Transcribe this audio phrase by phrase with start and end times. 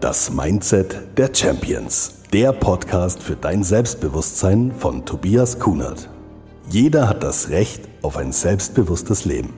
[0.00, 2.16] Das Mindset der Champions.
[2.30, 6.10] Der Podcast für dein Selbstbewusstsein von Tobias Kunert.
[6.68, 9.54] Jeder hat das Recht auf ein selbstbewusstes Leben.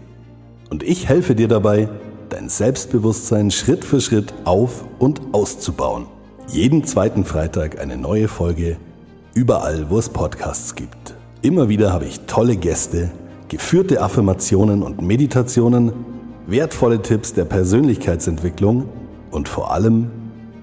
[0.70, 1.88] Und ich helfe dir dabei,
[2.28, 6.06] dein Selbstbewusstsein Schritt für Schritt auf und auszubauen.
[6.46, 8.76] Jeden zweiten Freitag eine neue Folge,
[9.34, 11.16] überall, wo es Podcasts gibt.
[11.42, 13.10] Immer wieder habe ich tolle Gäste,
[13.48, 15.92] geführte Affirmationen und Meditationen,
[16.46, 18.88] wertvolle Tipps der Persönlichkeitsentwicklung
[19.32, 20.10] und vor allem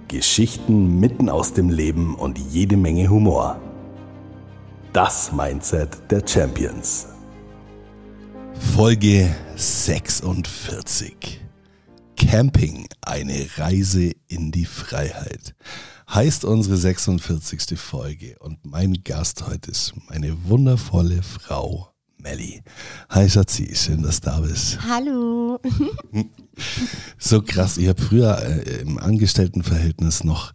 [0.08, 3.60] Geschichten mitten aus dem Leben und jede Menge Humor.
[4.94, 7.08] Das Mindset der Champions.
[8.76, 11.42] Folge 46.
[12.16, 15.56] Camping, eine Reise in die Freiheit.
[16.10, 17.78] Heißt unsere 46.
[17.80, 22.64] Folge und mein Gast heute ist meine wundervolle Frau Melli.
[23.10, 24.80] Hi Schatzi, schön, dass du da bist.
[24.88, 25.60] Hallo.
[27.18, 30.54] so krass, ich habe früher äh, im Angestelltenverhältnis noch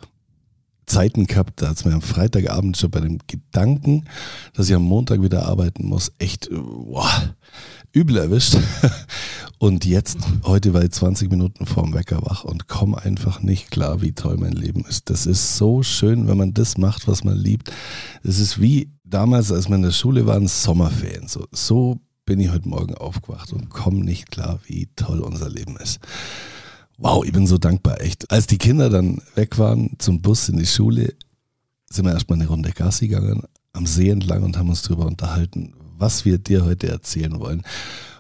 [0.87, 4.05] Zeiten gehabt, da hat es mir am Freitagabend schon bei dem Gedanken,
[4.55, 7.35] dass ich am Montag wieder arbeiten muss, echt äh, boah,
[7.93, 8.57] übel erwischt.
[9.59, 14.01] Und jetzt, heute war ich 20 Minuten vorm Wecker wach und komme einfach nicht klar,
[14.01, 15.11] wie toll mein Leben ist.
[15.11, 17.71] Das ist so schön, wenn man das macht, was man liebt.
[18.23, 21.29] Es ist wie damals, als wir in der Schule waren, Sommerferien.
[21.29, 22.01] So, so
[22.31, 25.99] bin ich heute Morgen aufgewacht und komme nicht klar, wie toll unser Leben ist.
[26.97, 28.31] Wow, ich bin so dankbar, echt.
[28.31, 31.13] Als die Kinder dann weg waren zum Bus in die Schule,
[31.91, 35.75] sind wir erstmal eine Runde Gassi gegangen, am See entlang und haben uns darüber unterhalten,
[35.99, 37.63] was wir dir heute erzählen wollen.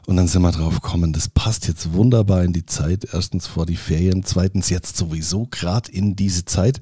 [0.08, 3.06] Und dann sind wir drauf gekommen, das passt jetzt wunderbar in die Zeit.
[3.12, 6.80] Erstens vor die Ferien, zweitens jetzt sowieso gerade in diese Zeit.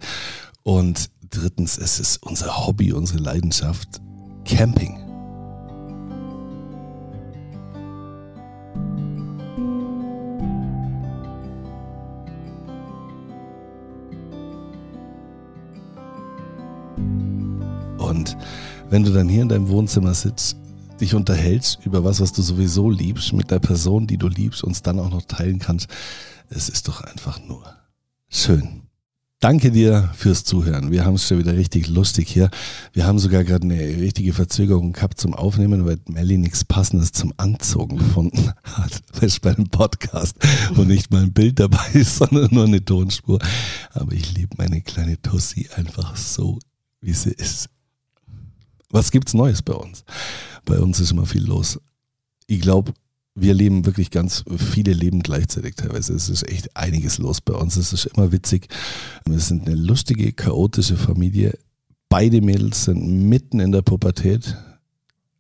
[0.62, 4.00] Und drittens, es ist unser Hobby, unsere Leidenschaft,
[4.46, 5.07] Camping.
[18.90, 20.56] Wenn du dann hier in deinem Wohnzimmer sitzt,
[21.00, 24.82] dich unterhältst über was, was du sowieso liebst, mit der Person, die du liebst, uns
[24.82, 25.88] dann auch noch teilen kannst.
[26.48, 27.62] Es ist doch einfach nur
[28.28, 28.82] schön.
[29.40, 30.90] Danke dir fürs Zuhören.
[30.90, 32.50] Wir haben es schon wieder richtig lustig hier.
[32.92, 37.32] Wir haben sogar gerade eine richtige Verzögerung gehabt zum Aufnehmen, weil Melly nichts Passendes zum
[37.36, 39.00] Anzogen gefunden hat.
[39.22, 40.34] Weißt bei einem Podcast,
[40.74, 43.38] wo nicht mal ein Bild dabei ist, sondern nur eine Tonspur.
[43.92, 46.58] Aber ich liebe meine kleine Tussi einfach so,
[47.00, 47.68] wie sie ist.
[48.90, 50.04] Was gibt's Neues bei uns?
[50.64, 51.78] Bei uns ist immer viel los.
[52.46, 52.92] Ich glaube,
[53.34, 56.14] wir leben wirklich ganz viele Leben gleichzeitig teilweise.
[56.14, 57.76] Es ist echt einiges los bei uns.
[57.76, 58.68] Es ist immer witzig.
[59.26, 61.56] Wir sind eine lustige, chaotische Familie.
[62.08, 64.56] Beide Mädels sind mitten in der Pubertät.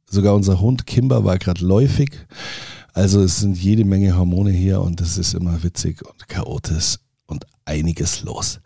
[0.08, 2.26] Sogar unser Hund Kimber war gerade läufig.
[2.92, 7.46] Also es sind jede Menge Hormone hier und es ist immer witzig und chaotisch und
[7.64, 8.60] einiges los.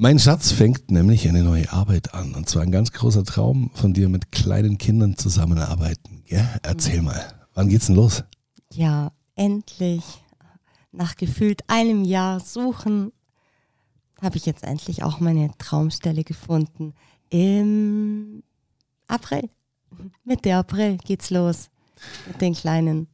[0.00, 2.36] Mein Schatz fängt nämlich eine neue Arbeit an.
[2.36, 6.22] Und zwar ein ganz großer Traum von dir, mit kleinen Kindern zusammenarbeiten.
[6.28, 7.20] Ja, erzähl mal,
[7.54, 8.22] wann geht's denn los?
[8.72, 10.04] Ja, endlich.
[10.92, 13.10] Nach gefühlt einem Jahr Suchen
[14.22, 16.94] habe ich jetzt endlich auch meine Traumstelle gefunden.
[17.30, 18.44] Im
[19.08, 19.50] April.
[20.22, 21.70] Mitte April geht's los
[22.28, 23.08] mit den Kleinen.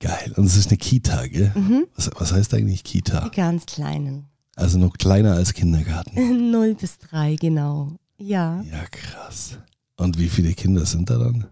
[0.00, 0.34] Geil.
[0.36, 1.52] Und es ist eine Kita, gell?
[1.54, 1.86] Mhm.
[1.94, 3.28] Was, was heißt eigentlich Kita?
[3.28, 4.28] Die ganz Kleinen.
[4.56, 6.50] Also noch kleiner als Kindergarten.
[6.50, 7.92] Null bis drei, genau.
[8.16, 8.62] Ja.
[8.62, 9.58] Ja, krass.
[9.96, 11.46] Und wie viele Kinder sind da dann?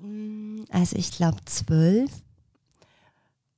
[0.00, 2.10] Mm, also ich glaube zwölf.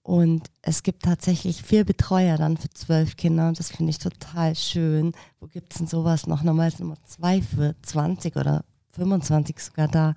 [0.03, 4.57] Und es gibt tatsächlich vier Betreuer dann für zwölf Kinder und das finde ich total
[4.57, 5.13] schön.
[5.39, 6.43] Wo gibt es denn sowas noch?
[6.43, 8.65] Normalerweise immer zwei für 20 oder
[8.95, 10.15] 25 sogar da.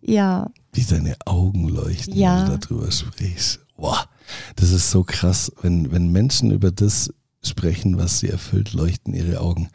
[0.00, 0.48] Ja.
[0.72, 2.48] Wie deine Augen leuchten, ja.
[2.48, 3.58] wenn du darüber sprichst.
[3.76, 4.06] Wow,
[4.54, 7.12] das ist so krass, wenn, wenn Menschen über das
[7.48, 9.68] sprechen, was sie erfüllt, leuchten ihre Augen.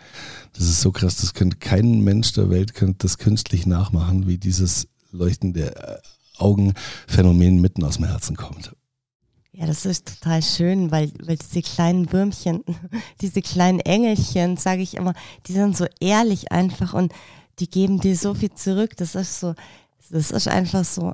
[0.53, 4.37] Das ist so krass, das könnte kein Mensch der Welt könnte das künstlich nachmachen, wie
[4.37, 6.01] dieses Leuchten der äh,
[6.37, 8.73] Augenphänomen mitten aus dem Herzen kommt.
[9.53, 12.63] Ja, das ist total schön, weil, weil diese kleinen Würmchen,
[13.21, 15.13] diese kleinen Engelchen, sage ich immer,
[15.47, 17.13] die sind so ehrlich einfach und
[17.59, 18.95] die geben dir so viel zurück.
[18.97, 19.53] Das ist so,
[20.09, 21.13] das ist einfach so,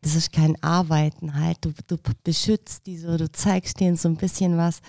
[0.00, 1.58] das ist kein Arbeiten halt.
[1.60, 4.80] Du, du beschützt die so, du zeigst denen so ein bisschen was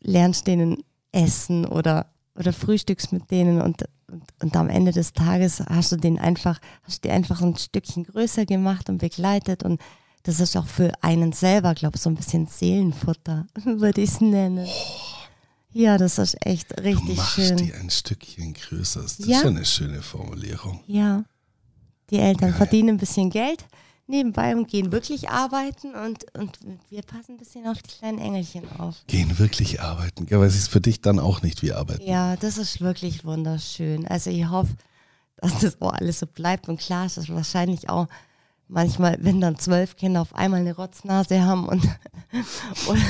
[0.00, 5.60] lernst denen essen oder, oder frühstückst mit denen und, und, und am Ende des Tages
[5.60, 9.80] hast du den einfach, hast die einfach ein Stückchen größer gemacht und begleitet und
[10.24, 14.20] das ist auch für einen selber, glaube ich, so ein bisschen Seelenfutter, würde ich es
[14.20, 14.66] nennen.
[14.66, 15.18] Oh.
[15.72, 17.56] Ja, das ist echt richtig du machst schön.
[17.56, 19.02] die ein Stückchen größer.
[19.02, 19.36] Das ja.
[19.36, 20.80] ist schon eine schöne Formulierung.
[20.86, 21.24] Ja.
[22.10, 22.58] Die Eltern Geil.
[22.58, 23.66] verdienen ein bisschen Geld,
[24.08, 26.58] nebenbei und gehen wirklich arbeiten und, und
[26.88, 28.96] wir passen ein bisschen auf die kleinen Engelchen auf.
[29.06, 30.26] Gehen wirklich arbeiten.
[30.28, 32.02] Ja, aber es ist für dich dann auch nicht wie arbeiten.
[32.02, 34.06] Ja, das ist wirklich wunderschön.
[34.08, 34.74] Also ich hoffe,
[35.36, 38.08] dass das auch alles so bleibt und klar ist das wahrscheinlich auch
[38.66, 41.82] manchmal, wenn dann zwölf Kinder auf einmal eine Rotznase haben und,
[42.88, 43.02] und,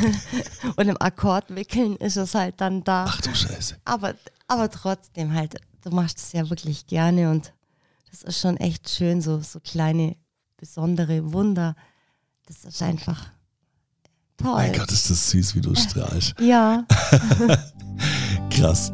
[0.76, 3.06] und im Akkord wickeln, ist es halt dann da.
[3.08, 3.76] Ach du Scheiße.
[3.84, 4.14] Aber,
[4.46, 7.52] aber trotzdem halt, du machst es ja wirklich gerne und
[8.10, 10.16] das ist schon echt schön, so, so kleine
[10.58, 11.74] besondere Wunder.
[12.46, 13.30] Das ist einfach
[14.36, 14.54] toll.
[14.54, 16.34] Mein Gott, ist das süß, wie du strahlst.
[16.40, 16.84] Ja.
[18.50, 18.92] Krass.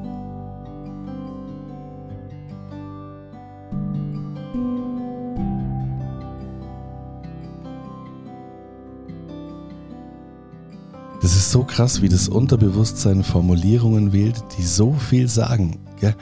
[11.22, 15.80] Das ist so krass, wie das Unterbewusstsein Formulierungen wählt, die so viel sagen.
[15.98, 16.14] Gell?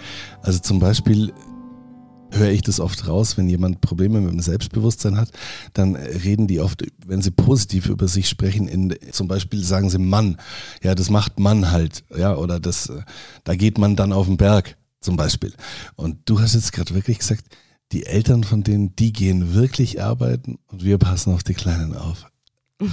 [0.42, 1.32] Also zum Beispiel
[2.32, 5.30] höre ich das oft raus, wenn jemand Probleme mit dem Selbstbewusstsein hat,
[5.74, 9.98] dann reden die oft, wenn sie positiv über sich sprechen, in, zum Beispiel sagen sie
[9.98, 10.38] Mann,
[10.82, 12.90] ja, das macht Mann halt, ja, oder das,
[13.44, 15.52] da geht man dann auf den Berg, zum Beispiel.
[15.94, 17.44] Und du hast jetzt gerade wirklich gesagt,
[17.92, 22.26] die Eltern von denen, die gehen wirklich arbeiten und wir passen auf die Kleinen auf.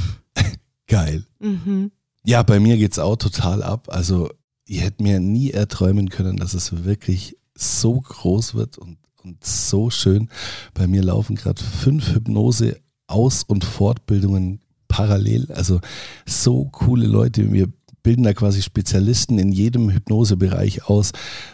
[0.88, 1.26] Geil.
[1.40, 1.92] Mhm.
[2.26, 3.88] Ja, bei mir geht's auch total ab.
[3.90, 4.30] Also,
[4.66, 8.98] ich hätte mir nie erträumen können, dass es wirklich so groß wird und
[9.30, 10.30] und so schön.
[10.74, 15.52] Bei mir laufen gerade fünf Hypnose Aus- und Fortbildungen parallel.
[15.52, 15.82] Also
[16.26, 17.52] so coole Leute.
[17.52, 17.68] Wir
[18.02, 21.12] bilden da quasi Spezialisten in jedem Hypnosebereich aus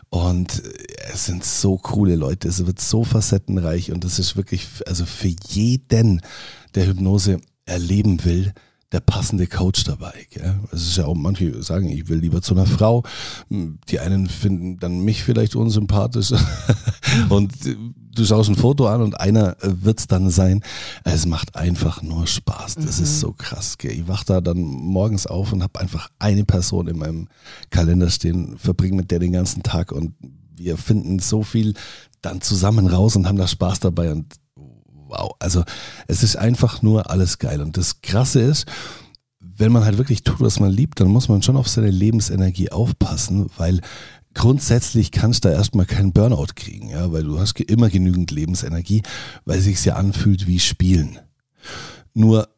[0.10, 0.62] und
[1.12, 2.48] es sind so coole Leute.
[2.48, 6.22] Es wird so facettenreich und es ist wirklich, also für jeden,
[6.76, 8.54] der Hypnose erleben will,
[8.92, 10.14] der passende Coach dabei.
[10.30, 10.60] Gell?
[10.72, 13.04] Es ist ja auch, manche sagen, ich will lieber zu einer Frau.
[13.50, 16.34] Die einen finden dann mich vielleicht unsympathisch
[17.30, 20.62] und du schaust ein Foto an und einer wird es dann sein.
[21.04, 22.76] Es macht einfach nur Spaß.
[22.76, 23.04] Das mhm.
[23.04, 23.78] ist so krass.
[23.78, 23.92] Gell?
[23.92, 27.28] Ich wach da dann morgens auf und habe einfach eine Person in meinem
[27.72, 30.14] Kalender stehen, verbringe mit der den ganzen Tag und
[30.58, 31.74] wir finden so viel
[32.22, 34.36] dann zusammen raus und haben da Spaß dabei und
[35.08, 35.32] wow.
[35.40, 35.64] Also
[36.08, 37.62] es ist einfach nur alles geil.
[37.62, 38.66] Und das Krasse ist,
[39.40, 42.72] wenn man halt wirklich tut, was man liebt, dann muss man schon auf seine Lebensenergie
[42.72, 43.80] aufpassen, weil
[44.34, 49.02] grundsätzlich kannst du da erstmal keinen Burnout kriegen, ja, weil du hast immer genügend Lebensenergie,
[49.46, 51.20] weil es sich ja anfühlt wie Spielen.
[52.14, 52.50] Nur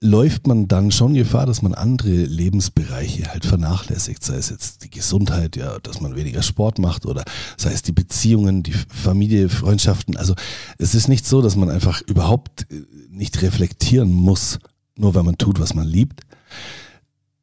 [0.00, 4.90] läuft man dann schon Gefahr, dass man andere Lebensbereiche halt vernachlässigt, sei es jetzt die
[4.90, 7.24] Gesundheit, ja, dass man weniger Sport macht oder
[7.56, 10.16] sei es die Beziehungen, die Familie, Freundschaften.
[10.16, 10.34] Also
[10.78, 14.60] es ist nicht so, dass man einfach überhaupt äh, nicht reflektieren muss,
[14.96, 16.22] nur weil man tut, was man liebt,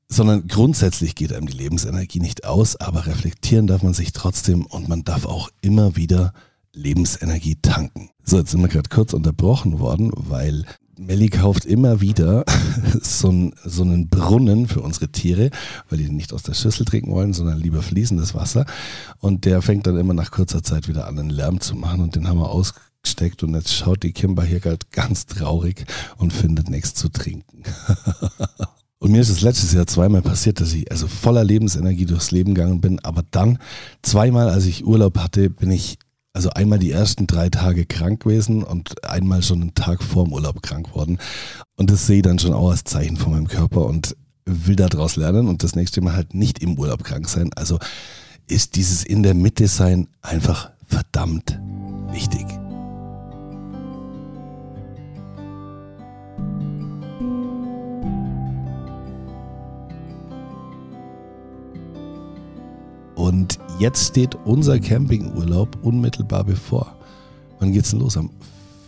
[0.07, 4.87] sondern grundsätzlich geht einem die Lebensenergie nicht aus, aber reflektieren darf man sich trotzdem und
[4.87, 6.31] man darf auch immer wieder
[6.73, 8.11] Lebensenergie tanken.
[8.23, 10.65] So, jetzt sind wir gerade kurz unterbrochen worden, weil
[10.97, 12.45] Melli kauft immer wieder
[13.01, 15.49] so, ein, so, einen Brunnen für unsere Tiere,
[15.89, 18.65] weil die nicht aus der Schüssel trinken wollen, sondern lieber fließendes Wasser.
[19.19, 22.01] Und der fängt dann immer nach kurzer Zeit wieder an, einen Lärm zu machen.
[22.01, 23.43] Und den haben wir ausgesteckt.
[23.43, 25.85] Und jetzt schaut die Kimber hier gerade ganz traurig
[26.17, 27.63] und findet nichts zu trinken.
[28.97, 32.55] Und mir ist es letztes Jahr zweimal passiert, dass ich also voller Lebensenergie durchs Leben
[32.55, 32.99] gegangen bin.
[33.01, 33.59] Aber dann
[34.01, 35.99] zweimal, als ich Urlaub hatte, bin ich
[36.35, 40.61] also einmal die ersten drei Tage krank gewesen und einmal schon einen Tag vorm Urlaub
[40.61, 41.17] krank worden.
[41.77, 45.15] Und das sehe ich dann schon auch als Zeichen von meinem Körper und will daraus
[45.15, 47.51] lernen und das nächste Mal halt nicht im Urlaub krank sein.
[47.55, 47.79] Also
[48.47, 51.57] ist dieses in der Mitte sein einfach verdammt
[52.11, 52.45] wichtig.
[63.25, 66.95] Und jetzt steht unser Campingurlaub unmittelbar bevor.
[67.57, 68.17] Wann geht's denn los?
[68.17, 68.29] Am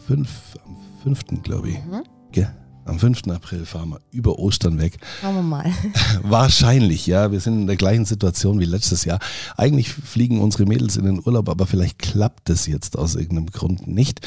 [0.06, 0.30] 5.
[0.64, 1.42] Am 5.
[1.42, 1.78] glaube ich.
[1.78, 2.04] Mhm.
[2.32, 2.56] Gell?
[2.86, 3.30] Am 5.
[3.30, 5.00] April fahren wir über Ostern weg.
[5.22, 5.66] Schauen wir mal.
[6.22, 7.32] Wahrscheinlich, ja.
[7.32, 9.18] Wir sind in der gleichen Situation wie letztes Jahr.
[9.58, 13.88] Eigentlich fliegen unsere Mädels in den Urlaub, aber vielleicht klappt es jetzt aus irgendeinem Grund
[13.88, 14.22] nicht.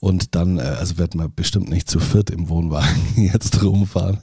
[0.00, 4.18] Und dann, äh, also werden wir bestimmt nicht zu viert im Wohnwagen jetzt rumfahren.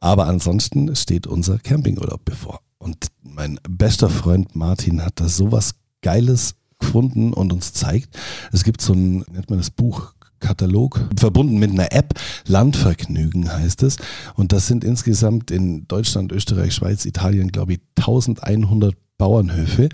[0.00, 2.60] Aber ansonsten steht unser Campingurlaub bevor.
[2.84, 8.14] Und mein bester Freund Martin hat da sowas Geiles gefunden und uns zeigt.
[8.52, 12.12] Es gibt so ein, nennt man das Buch, Katalog, verbunden mit einer App.
[12.46, 13.96] Landvergnügen heißt es.
[14.34, 19.88] Und das sind insgesamt in Deutschland, Österreich, Schweiz, Italien, glaube ich, 1100 Bauernhöfe,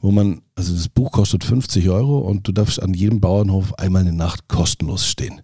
[0.00, 4.02] wo man, also das Buch kostet 50 Euro und du darfst an jedem Bauernhof einmal
[4.02, 5.42] eine Nacht kostenlos stehen.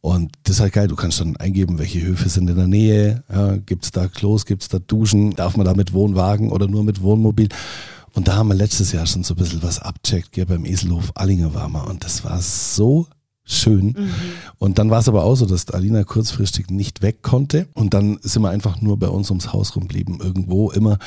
[0.00, 3.24] Und das ist halt geil, du kannst dann eingeben, welche Höfe sind in der Nähe,
[3.32, 6.68] ja, gibt es da Klos, gibt es da Duschen, darf man da mit Wohnwagen oder
[6.68, 7.48] nur mit Wohnmobil.
[8.14, 11.12] Und da haben wir letztes Jahr schon so ein bisschen was abcheckt, gell, beim Eselhof
[11.14, 11.84] Allinger war mal.
[11.84, 13.06] Und das war so
[13.44, 13.94] schön.
[13.96, 14.10] Mhm.
[14.58, 17.66] Und dann war es aber auch so, dass Alina kurzfristig nicht weg konnte.
[17.74, 20.20] Und dann sind wir einfach nur bei uns ums Haus rumblieben.
[20.20, 20.98] Irgendwo immer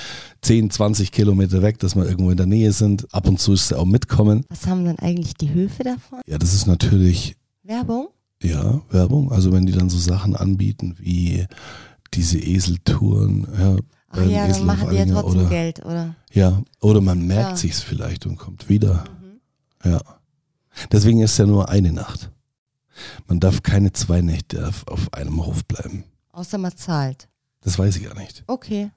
[0.41, 3.13] 10, 20 Kilometer weg, dass wir irgendwo in der Nähe sind.
[3.13, 4.45] Ab und zu ist sie auch mitkommen.
[4.49, 6.19] Was haben dann eigentlich die Höfe davon?
[6.27, 7.35] Ja, das ist natürlich.
[7.63, 8.07] Werbung?
[8.41, 9.31] Ja, Werbung.
[9.31, 11.45] Also wenn die dann so Sachen anbieten wie
[12.13, 13.77] diese Eseltouren, ja.
[14.13, 16.15] Ach ja, dann machen die ja trotzdem oder, Geld, oder?
[16.33, 17.55] Ja, oder man merkt ja.
[17.55, 19.05] sich's vielleicht und kommt wieder.
[19.21, 19.89] Mhm.
[19.89, 20.01] Ja.
[20.91, 22.29] Deswegen ist es ja nur eine Nacht.
[23.27, 26.03] Man darf keine zwei Nächte auf, auf einem Hof bleiben.
[26.33, 27.29] Außer man zahlt.
[27.61, 28.43] Das weiß ich gar nicht.
[28.47, 28.91] Okay.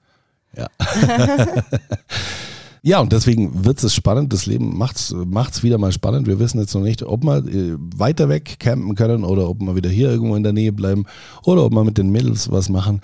[0.56, 0.68] Ja.
[2.86, 4.34] ja, und deswegen wird es spannend.
[4.34, 6.26] Das Leben macht es wieder mal spannend.
[6.26, 9.74] Wir wissen jetzt noch nicht, ob wir äh, weiter weg campen können oder ob wir
[9.74, 11.06] wieder hier irgendwo in der Nähe bleiben
[11.44, 13.00] oder ob wir mit den Mädels was machen.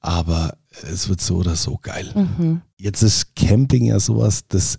[0.00, 2.10] Aber es wird so oder so geil.
[2.14, 2.62] Mhm.
[2.78, 4.78] Jetzt ist Camping ja sowas, das,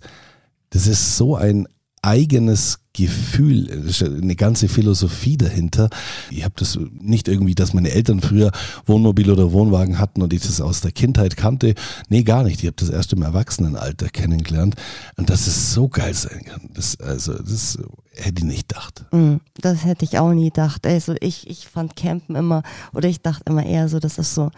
[0.70, 1.68] das ist so ein
[2.02, 3.70] eigenes Gefühl,
[4.02, 5.90] eine ganze Philosophie dahinter.
[6.30, 8.50] Ich habe das nicht irgendwie, dass meine Eltern früher
[8.84, 11.74] Wohnmobil oder Wohnwagen hatten und ich das aus der Kindheit kannte.
[12.08, 12.60] Nee, gar nicht.
[12.60, 14.74] Ich habe das erst im Erwachsenenalter kennengelernt.
[15.16, 17.78] Und dass es so geil sein kann, das, also, das
[18.14, 19.04] hätte ich nicht gedacht.
[19.12, 20.86] Mm, das hätte ich auch nie gedacht.
[20.86, 24.50] Also ich, ich fand Campen immer, oder ich dachte immer eher so, das ist so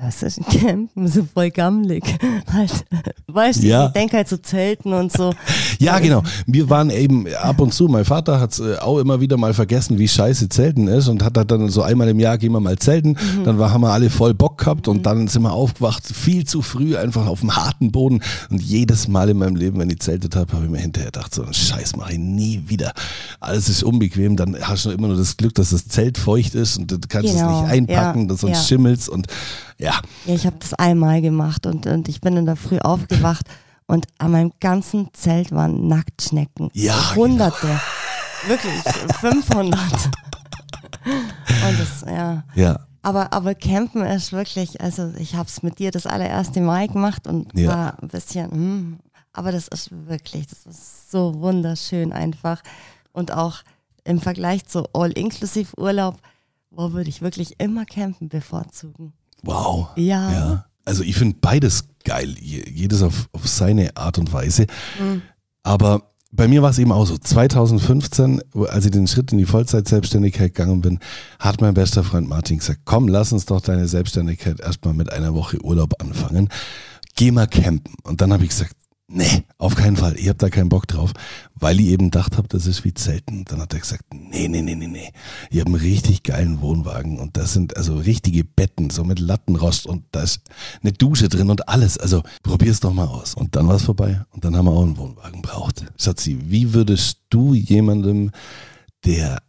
[0.00, 1.08] was ist ein Campen?
[1.14, 2.02] So voll gammelig.
[2.52, 2.72] Halt,
[3.26, 3.86] weißt du, ja.
[3.86, 5.32] ich denke halt so Zelten und so.
[5.78, 6.22] ja, genau.
[6.46, 9.98] Wir waren eben ab und zu, mein Vater hat äh, auch immer wieder mal vergessen,
[9.98, 13.10] wie scheiße Zelten ist und hat dann so einmal im Jahr gehen wir mal zelten.
[13.10, 13.44] Mhm.
[13.44, 15.02] Dann war, haben wir alle voll Bock gehabt und mhm.
[15.02, 18.22] dann sind wir aufgewacht, viel zu früh, einfach auf dem harten Boden.
[18.50, 21.34] Und jedes Mal in meinem Leben, wenn ich zeltet habe, habe ich mir hinterher gedacht,
[21.34, 22.92] so einen Scheiß mache ich nie wieder.
[23.40, 26.78] Alles ist unbequem, dann hast du immer nur das Glück, dass das Zelt feucht ist
[26.78, 27.58] und du kannst genau.
[27.58, 28.34] es nicht einpacken, ja.
[28.34, 28.62] sonst ja.
[28.62, 29.28] schimmelst und
[29.78, 30.00] ja.
[30.24, 33.46] Ja, ich habe das einmal gemacht und, und ich bin in der Früh aufgewacht
[33.86, 36.70] und an meinem ganzen Zelt waren Nacktschnecken.
[36.72, 37.14] Ja.
[37.14, 37.66] Hunderte.
[37.66, 37.80] Genau.
[38.46, 38.82] Wirklich,
[39.20, 39.78] 500.
[41.04, 42.44] und das, ja.
[42.54, 42.80] Ja.
[43.02, 47.26] Aber, aber Campen ist wirklich, also ich habe es mit dir das allererste Mal gemacht
[47.26, 47.68] und ja.
[47.68, 48.98] war ein bisschen, hm,
[49.34, 52.62] aber das ist wirklich, das ist so wunderschön einfach.
[53.12, 53.62] Und auch
[54.04, 56.16] im Vergleich zu All-Inclusive-Urlaub,
[56.70, 59.12] wo würde ich wirklich immer campen bevorzugen.
[59.44, 59.88] Wow.
[59.96, 60.32] Ja.
[60.32, 60.64] ja.
[60.84, 64.66] Also ich finde beides geil, jedes auf, auf seine Art und Weise.
[65.00, 65.22] Mhm.
[65.62, 67.16] Aber bei mir war es eben auch so.
[67.16, 70.98] 2015, als ich den Schritt in die Vollzeit-Selbstständigkeit gegangen bin,
[71.38, 75.34] hat mein bester Freund Martin gesagt, komm, lass uns doch deine Selbstständigkeit erstmal mit einer
[75.34, 76.48] Woche Urlaub anfangen.
[77.14, 77.94] Geh mal campen.
[78.02, 78.74] Und dann habe ich gesagt,
[79.06, 81.12] nee, auf keinen Fall, ich habe da keinen Bock drauf,
[81.54, 83.44] weil ich eben gedacht habe, das ist wie Zelten.
[83.44, 85.12] Dann hat er gesagt, nee, nee, nee, nee, nee,
[85.50, 89.86] ich habe einen richtig geilen Wohnwagen und das sind also richtige Betten, so mit Lattenrost
[89.86, 90.40] und da ist
[90.82, 91.98] eine Dusche drin und alles.
[91.98, 93.34] Also probier's doch mal aus.
[93.34, 95.84] Und dann war es vorbei und dann haben wir auch einen Wohnwagen braucht.
[95.98, 98.30] Schatzi, wie würdest du jemandem,
[99.04, 99.42] der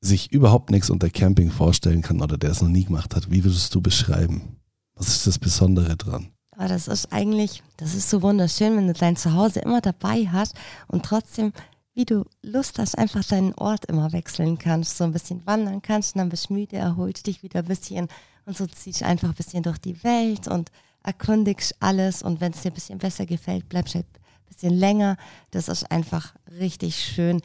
[0.00, 3.44] sich überhaupt nichts unter Camping vorstellen kann oder der es noch nie gemacht hat, wie
[3.44, 4.56] würdest du beschreiben?
[4.94, 6.30] Was ist das Besondere dran?
[6.60, 10.54] Aber das ist eigentlich, das ist so wunderschön, wenn du dein Zuhause immer dabei hast
[10.88, 11.54] und trotzdem,
[11.94, 16.14] wie du Lust hast, einfach deinen Ort immer wechseln kannst, so ein bisschen wandern kannst
[16.14, 18.08] und dann bist du müde, erholst dich wieder ein bisschen
[18.44, 20.70] und so ziehst einfach ein bisschen durch die Welt und
[21.02, 24.74] erkundigst alles und wenn es dir ein bisschen besser gefällt, bleibst du halt ein bisschen
[24.74, 25.16] länger.
[25.52, 27.40] Das ist einfach richtig schön,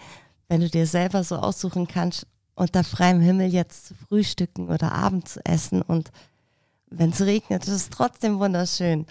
[0.49, 5.29] wenn du dir selber so aussuchen kannst, unter freiem Himmel jetzt zu frühstücken oder Abend
[5.29, 6.11] zu essen und
[6.97, 9.01] wenn es regnet, ist es trotzdem wunderschön.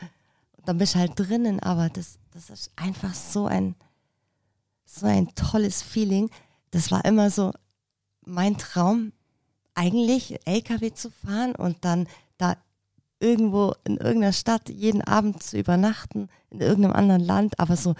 [0.56, 3.74] Und dann bist du halt drinnen, aber das, das ist einfach so ein,
[4.84, 6.30] so ein tolles Feeling.
[6.70, 7.52] Das war immer so
[8.24, 9.12] mein Traum,
[9.74, 12.06] eigentlich LKW zu fahren und dann
[12.38, 12.56] da
[13.20, 17.94] irgendwo in irgendeiner Stadt jeden Abend zu übernachten, in irgendeinem anderen Land, aber so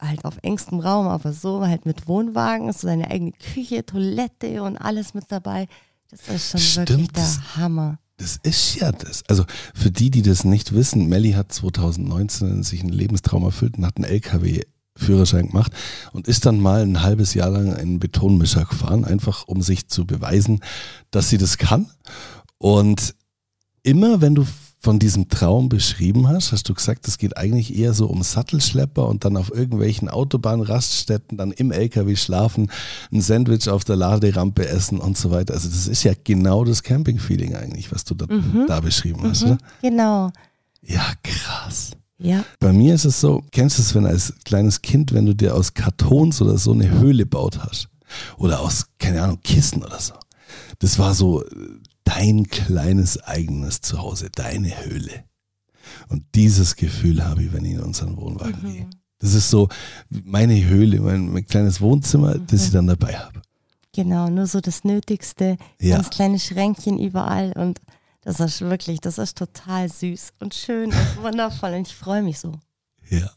[0.00, 4.76] halt auf engstem Raum, aber so halt mit Wohnwagen, so deine eigene Küche, Toilette und
[4.76, 5.66] alles mit dabei.
[6.10, 6.90] Das ist schon Stimmt.
[6.90, 7.98] wirklich der Hammer.
[8.18, 9.22] Das ist ja das.
[9.28, 9.44] Also
[9.74, 13.96] für die, die das nicht wissen, Melly hat 2019 sich einen Lebenstraum erfüllt und hat
[13.96, 14.62] einen LKW
[14.96, 15.72] Führerschein gemacht
[16.12, 20.04] und ist dann mal ein halbes Jahr lang einen Betonmischer gefahren, einfach um sich zu
[20.04, 20.60] beweisen,
[21.12, 21.88] dass sie das kann.
[22.58, 23.14] Und
[23.84, 24.44] immer wenn du
[24.88, 29.06] von diesem Traum beschrieben hast, hast du gesagt, es geht eigentlich eher so um Sattelschlepper
[29.06, 32.70] und dann auf irgendwelchen Autobahnraststätten dann im LKW schlafen,
[33.12, 35.52] ein Sandwich auf der Laderampe essen und so weiter.
[35.52, 38.64] Also das ist ja genau das Camping-Feeling eigentlich, was du da, mhm.
[38.66, 39.50] da beschrieben hast, mhm.
[39.50, 39.58] oder?
[39.82, 40.30] Genau.
[40.80, 41.90] Ja, krass.
[42.16, 42.42] Ja.
[42.58, 45.54] Bei mir ist es so, kennst du es, wenn als kleines Kind, wenn du dir
[45.54, 47.90] aus Kartons oder so eine Höhle baut hast?
[48.38, 50.14] Oder aus, keine Ahnung, Kissen oder so.
[50.78, 51.44] Das war so
[52.08, 55.24] dein kleines eigenes Zuhause, deine Höhle.
[56.08, 58.72] Und dieses Gefühl habe ich, wenn ich in unseren Wohnwagen mhm.
[58.72, 58.90] gehe.
[59.18, 59.68] Das ist so
[60.08, 62.46] meine Höhle, mein, mein kleines Wohnzimmer, mhm.
[62.46, 63.42] das ich dann dabei habe.
[63.92, 65.96] Genau, nur so das Nötigste, Ja.
[65.96, 67.80] ganz kleine Schränkchen überall und
[68.22, 72.38] das ist wirklich, das ist total süß und schön und wundervoll und ich freue mich
[72.38, 72.52] so.
[73.10, 73.30] Ja.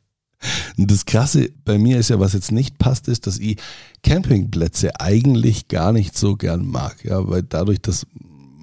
[0.77, 3.57] Und das Krasse bei mir ist ja, was jetzt nicht passt, ist, dass ich
[4.01, 7.03] Campingplätze eigentlich gar nicht so gern mag.
[7.03, 8.07] Ja, weil dadurch, dass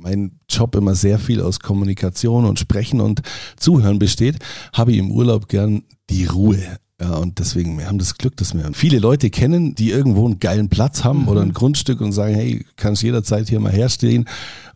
[0.01, 3.23] mein Job immer sehr viel aus Kommunikation und Sprechen und
[3.57, 4.39] Zuhören besteht,
[4.73, 6.79] habe ich im Urlaub gern die Ruhe.
[7.01, 10.41] Ja, und deswegen, wir haben das Glück, dass wir viele Leute kennen, die irgendwo einen
[10.41, 14.25] geilen Platz haben oder ein Grundstück und sagen, hey, kannst jederzeit hier mal herstehen.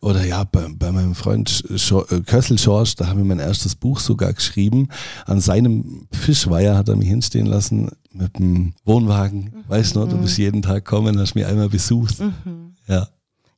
[0.00, 3.98] Oder ja, bei, bei meinem Freund äh, Kössel Schorsch, da habe ich mein erstes Buch
[3.98, 4.88] sogar geschrieben.
[5.26, 9.64] An seinem Fischweiher hat er mich hinstehen lassen mit dem Wohnwagen.
[9.66, 12.22] Weißt du noch, du bist jeden Tag kommen, hast mich einmal besucht.
[12.86, 13.08] Ja.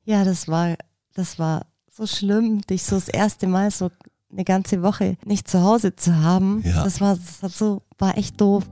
[0.07, 0.77] Ja, das war,
[1.15, 3.91] das war so schlimm, dich so das erste Mal so
[4.31, 6.63] eine ganze Woche nicht zu Hause zu haben.
[6.65, 6.83] Ja.
[6.83, 8.65] Das war, das hat so, war echt doof.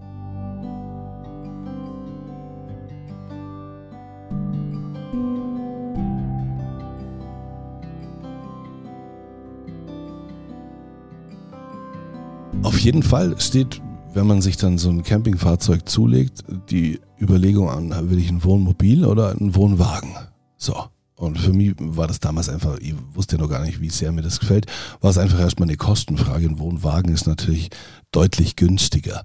[12.64, 13.80] Auf jeden Fall steht,
[14.14, 19.04] wenn man sich dann so ein Campingfahrzeug zulegt, die Überlegung an, will ich ein Wohnmobil
[19.04, 20.16] oder einen Wohnwagen?
[20.56, 20.91] So.
[21.22, 24.10] Und für mich war das damals einfach, ich wusste ja noch gar nicht, wie sehr
[24.10, 24.66] mir das gefällt,
[25.00, 26.48] war es einfach erstmal eine Kostenfrage.
[26.48, 27.70] Ein Wohnwagen ist natürlich
[28.10, 29.22] deutlich günstiger.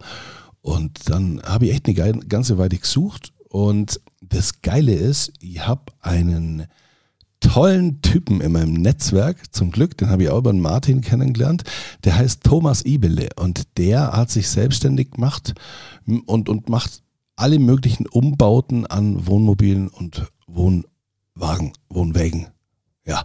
[0.62, 3.34] Und dann habe ich echt eine ganze Weile gesucht.
[3.50, 6.68] Und das Geile ist, ich habe einen
[7.40, 11.64] tollen Typen in meinem Netzwerk, zum Glück, den habe ich auch über den Martin kennengelernt,
[12.04, 15.56] der heißt Thomas Ibele und der hat sich selbstständig gemacht
[16.06, 17.02] und, und macht
[17.36, 20.28] alle möglichen Umbauten an Wohnmobilen und
[21.38, 22.48] Wohnwagen, Wohnwägen.
[23.06, 23.24] Ja.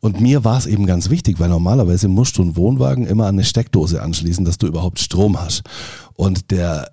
[0.00, 3.36] Und mir war es eben ganz wichtig, weil normalerweise musst du einen Wohnwagen immer an
[3.36, 5.62] eine Steckdose anschließen, dass du überhaupt Strom hast.
[6.14, 6.90] Und der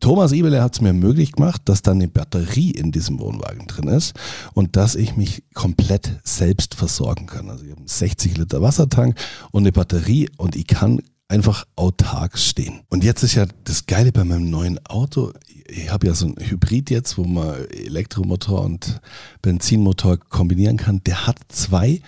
[0.00, 3.88] Thomas Ibele hat es mir möglich gemacht, dass dann eine Batterie in diesem Wohnwagen drin
[3.88, 4.14] ist
[4.54, 7.50] und dass ich mich komplett selbst versorgen kann.
[7.50, 9.16] Also ich habe einen 60 Liter Wassertank
[9.52, 11.00] und eine Batterie und ich kann
[11.30, 12.80] einfach autark stehen.
[12.88, 15.32] Und jetzt ist ja das Geile bei meinem neuen Auto,
[15.68, 19.00] ich habe ja so ein Hybrid jetzt, wo man Elektromotor und
[19.40, 21.02] Benzinmotor kombinieren kann.
[21.04, 22.02] Der hat zwei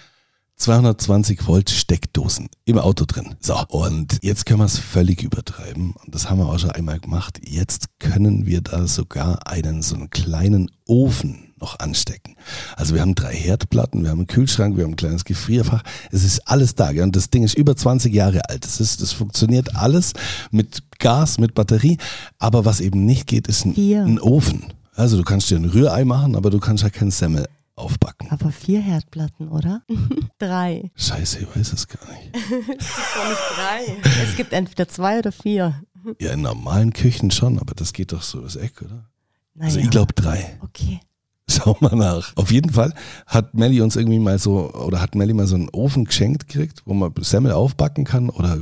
[0.63, 3.35] 220 Volt Steckdosen im Auto drin.
[3.41, 5.93] So, und jetzt können wir es völlig übertreiben.
[6.05, 7.41] Und das haben wir auch schon einmal gemacht.
[7.45, 12.37] Jetzt können wir da sogar einen so einen kleinen Ofen noch anstecken.
[12.77, 15.83] Also wir haben drei Herdplatten, wir haben einen Kühlschrank, wir haben ein kleines Gefrierfach.
[16.13, 16.93] Es ist alles da.
[16.93, 17.03] gell?
[17.03, 18.65] Und das Ding ist über 20 Jahre alt.
[18.65, 20.13] Das, ist, das funktioniert alles
[20.53, 21.99] mit Gas, mit Batterie.
[22.39, 24.67] Aber was eben nicht geht, ist ein, ein Ofen.
[24.95, 27.49] Also du kannst dir ein Rührei machen, aber du kannst ja kein Semmel
[27.83, 28.31] aufbacken.
[28.31, 29.83] Aber vier Herdplatten, oder?
[30.39, 30.91] drei.
[30.95, 32.35] Scheiße, ich weiß es gar nicht.
[32.35, 33.97] Doch nicht drei.
[34.23, 35.83] Es gibt entweder zwei oder vier.
[36.21, 39.09] Ja, in normalen Küchen schon, aber das geht doch so übers Eck, oder?
[39.55, 39.67] Naja.
[39.67, 40.59] Also ich glaube drei.
[40.61, 41.01] Okay.
[41.49, 42.33] Schau mal nach.
[42.37, 42.95] Auf jeden Fall
[43.27, 46.83] hat Melly uns irgendwie mal so, oder hat Melly mal so einen Ofen geschenkt gekriegt,
[46.87, 48.59] wo man Semmel aufbacken kann, oder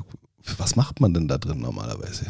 [0.58, 2.26] was macht man denn da drin normalerweise?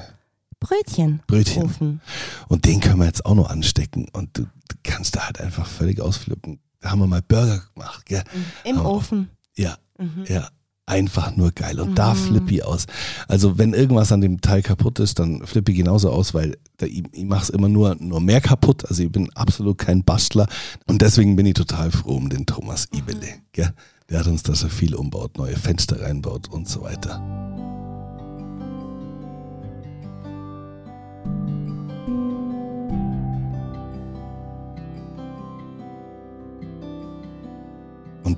[0.60, 1.22] Brötchen.
[1.26, 1.64] Brötchen.
[1.64, 2.00] Ofen.
[2.48, 5.66] Und den können wir jetzt auch noch anstecken und du, du kannst da halt einfach
[5.66, 6.60] völlig ausflippen.
[6.80, 8.24] Da haben wir mal Burger gemacht, gell?
[8.64, 9.28] Im Aber- Ofen.
[9.56, 10.24] Ja, Mhm.
[10.28, 10.48] ja.
[10.86, 11.78] Einfach nur geil.
[11.78, 12.86] Und da flippe ich aus.
[13.28, 16.86] Also wenn irgendwas an dem Teil kaputt ist, dann flippe ich genauso aus, weil da,
[16.86, 18.84] ich, ich mache es immer nur, nur mehr kaputt.
[18.88, 20.48] Also ich bin absolut kein Bastler.
[20.88, 23.28] Und deswegen bin ich total froh um den Thomas Ibele.
[23.52, 23.72] Gell?
[24.08, 27.20] Der hat uns da schon viel umbaut, neue Fenster reinbaut und so weiter.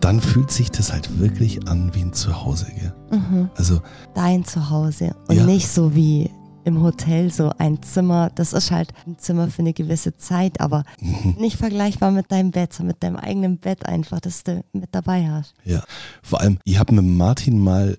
[0.03, 2.67] Und dann fühlt sich das halt wirklich an wie ein Zuhause.
[2.77, 2.93] Gell?
[3.13, 3.51] Mhm.
[3.55, 3.81] Also
[4.17, 5.15] Dein Zuhause.
[5.29, 5.47] Und Ja.
[5.47, 6.29] nicht so wie
[6.65, 8.29] im Hotel, so ein Zimmer.
[8.35, 11.37] Das ist halt ein Zimmer für eine gewisse Zeit, aber Mhm.
[11.39, 15.29] nicht vergleichbar mit deinem Bett, so mit deinem eigenen Bett einfach, das du mit dabei
[15.29, 15.55] hast.
[15.65, 15.85] Ja,
[16.21, 17.97] vor allem, ich habe mit Martin mal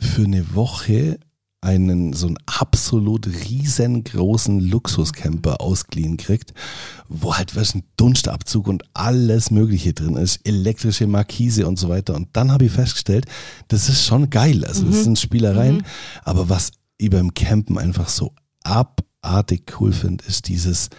[0.00, 1.20] für eine Woche
[1.64, 6.52] einen so einen absolut riesengroßen Luxuscamper ausgeliehen kriegt,
[7.08, 12.14] wo halt was ein Dunstabzug und alles Mögliche drin ist, elektrische Markise und so weiter.
[12.14, 13.26] Und dann habe ich festgestellt,
[13.68, 14.64] das ist schon geil.
[14.64, 15.84] Also das sind Spielereien,
[16.22, 20.90] aber was ich beim Campen einfach so abartig cool finde, ist dieses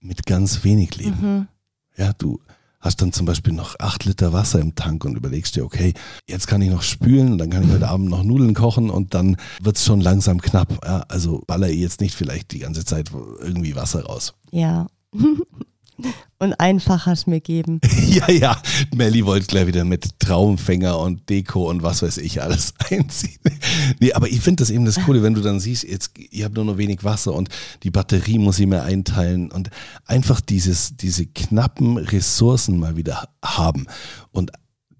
[0.00, 1.18] mit ganz wenig Leben.
[1.20, 1.48] Mhm.
[1.96, 2.40] Ja, du
[2.84, 5.94] hast dann zum Beispiel noch acht Liter Wasser im Tank und überlegst dir, okay,
[6.28, 9.36] jetzt kann ich noch spülen, dann kann ich heute Abend noch Nudeln kochen und dann
[9.60, 10.68] wird's schon langsam knapp.
[10.84, 14.34] Ja, also baller ich jetzt nicht vielleicht die ganze Zeit irgendwie Wasser raus.
[14.52, 14.86] Ja.
[16.38, 17.80] Und einfach hast du mir geben.
[18.08, 18.62] ja, ja.
[18.94, 23.38] Melly wollte gleich wieder mit Traumfänger und Deko und was weiß ich alles einziehen.
[24.00, 26.56] nee, aber ich finde das eben das Coole, wenn du dann siehst, jetzt, ihr habt
[26.56, 27.48] nur noch wenig Wasser und
[27.82, 29.70] die Batterie muss ich mir einteilen und
[30.04, 33.86] einfach dieses, diese knappen Ressourcen mal wieder haben.
[34.32, 34.52] Und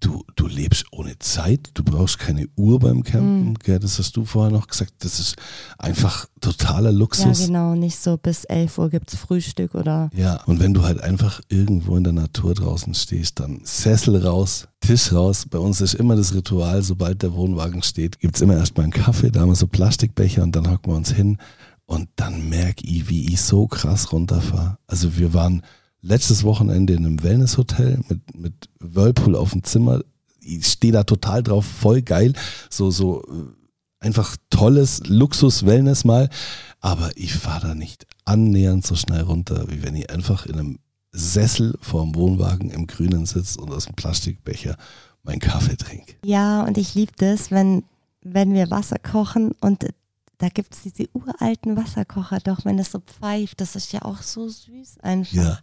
[0.05, 3.55] du, du lebst ohne Zeit, du brauchst keine Uhr beim Campen, mhm.
[3.55, 5.37] gell, das hast du vorher noch gesagt, das ist
[5.79, 7.41] einfach totaler Luxus.
[7.41, 10.11] Ja, genau, nicht so bis 11 Uhr gibt es Frühstück oder.
[10.15, 14.69] Ja, und wenn du halt einfach irgendwo in der Natur draußen stehst, dann Sessel raus,
[14.81, 15.47] Tisch raus.
[15.49, 18.93] Bei uns ist immer das Ritual, sobald der Wohnwagen steht, gibt es immer erstmal einen
[18.93, 21.39] Kaffee, da haben wir so Plastikbecher und dann hocken wir uns hin
[21.87, 24.77] und dann merke ich, wie ich so krass runterfahre.
[24.87, 25.63] Also wir waren
[26.05, 30.01] letztes Wochenende in einem Wellnesshotel mit, mit Whirlpool auf dem Zimmer.
[30.41, 32.35] Ich stehe da total drauf, voll geil.
[32.69, 36.29] So, so äh, einfach tolles Luxus-Wellness mal.
[36.81, 40.79] Aber ich fahre da nicht annähernd so schnell runter, wie wenn ich einfach in einem
[41.13, 44.77] Sessel vorm Wohnwagen im Grünen sitze und aus dem Plastikbecher
[45.23, 46.15] meinen Kaffee trinke.
[46.25, 47.85] Ja, und ich liebe das, wenn,
[48.21, 49.87] wenn wir Wasser kochen und
[50.39, 54.21] da gibt es diese uralten Wasserkocher doch, wenn das so pfeift, das ist ja auch
[54.21, 55.33] so süß einfach.
[55.33, 55.59] Ja.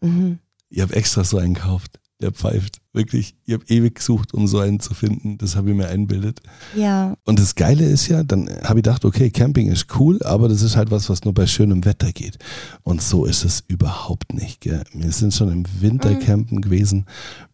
[0.00, 0.38] Mhm.
[0.70, 2.80] Ich habe extra so einen gekauft, der pfeift.
[2.92, 5.38] Wirklich, ich habe ewig gesucht, um so einen zu finden.
[5.38, 6.40] Das habe ich mir einbildet.
[6.74, 7.16] Ja.
[7.24, 10.62] Und das Geile ist ja, dann habe ich gedacht, okay, Camping ist cool, aber das
[10.62, 12.38] ist halt was, was nur bei schönem Wetter geht.
[12.82, 14.60] Und so ist es überhaupt nicht.
[14.60, 14.82] Gell?
[14.92, 16.20] Wir sind schon im Winter mhm.
[16.20, 17.06] campen gewesen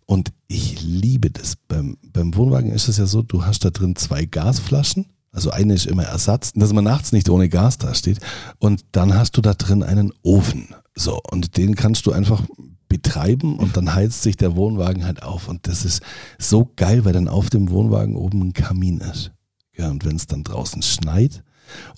[0.07, 1.57] und ich liebe das.
[1.69, 5.07] Beim, beim Wohnwagen ist es ja so, du hast da drin zwei Gasflaschen.
[5.35, 8.21] Also eine ist immer Ersatz, dass man nachts nicht ohne Gas da steht.
[8.59, 10.69] Und dann hast du da drin einen Ofen.
[10.95, 12.43] So, und den kannst du einfach
[12.89, 15.49] betreiben und dann heizt sich der Wohnwagen halt auf.
[15.49, 16.03] Und das ist
[16.39, 19.33] so geil, weil dann auf dem Wohnwagen oben ein Kamin ist.
[19.77, 21.43] Ja, und wenn es dann draußen schneit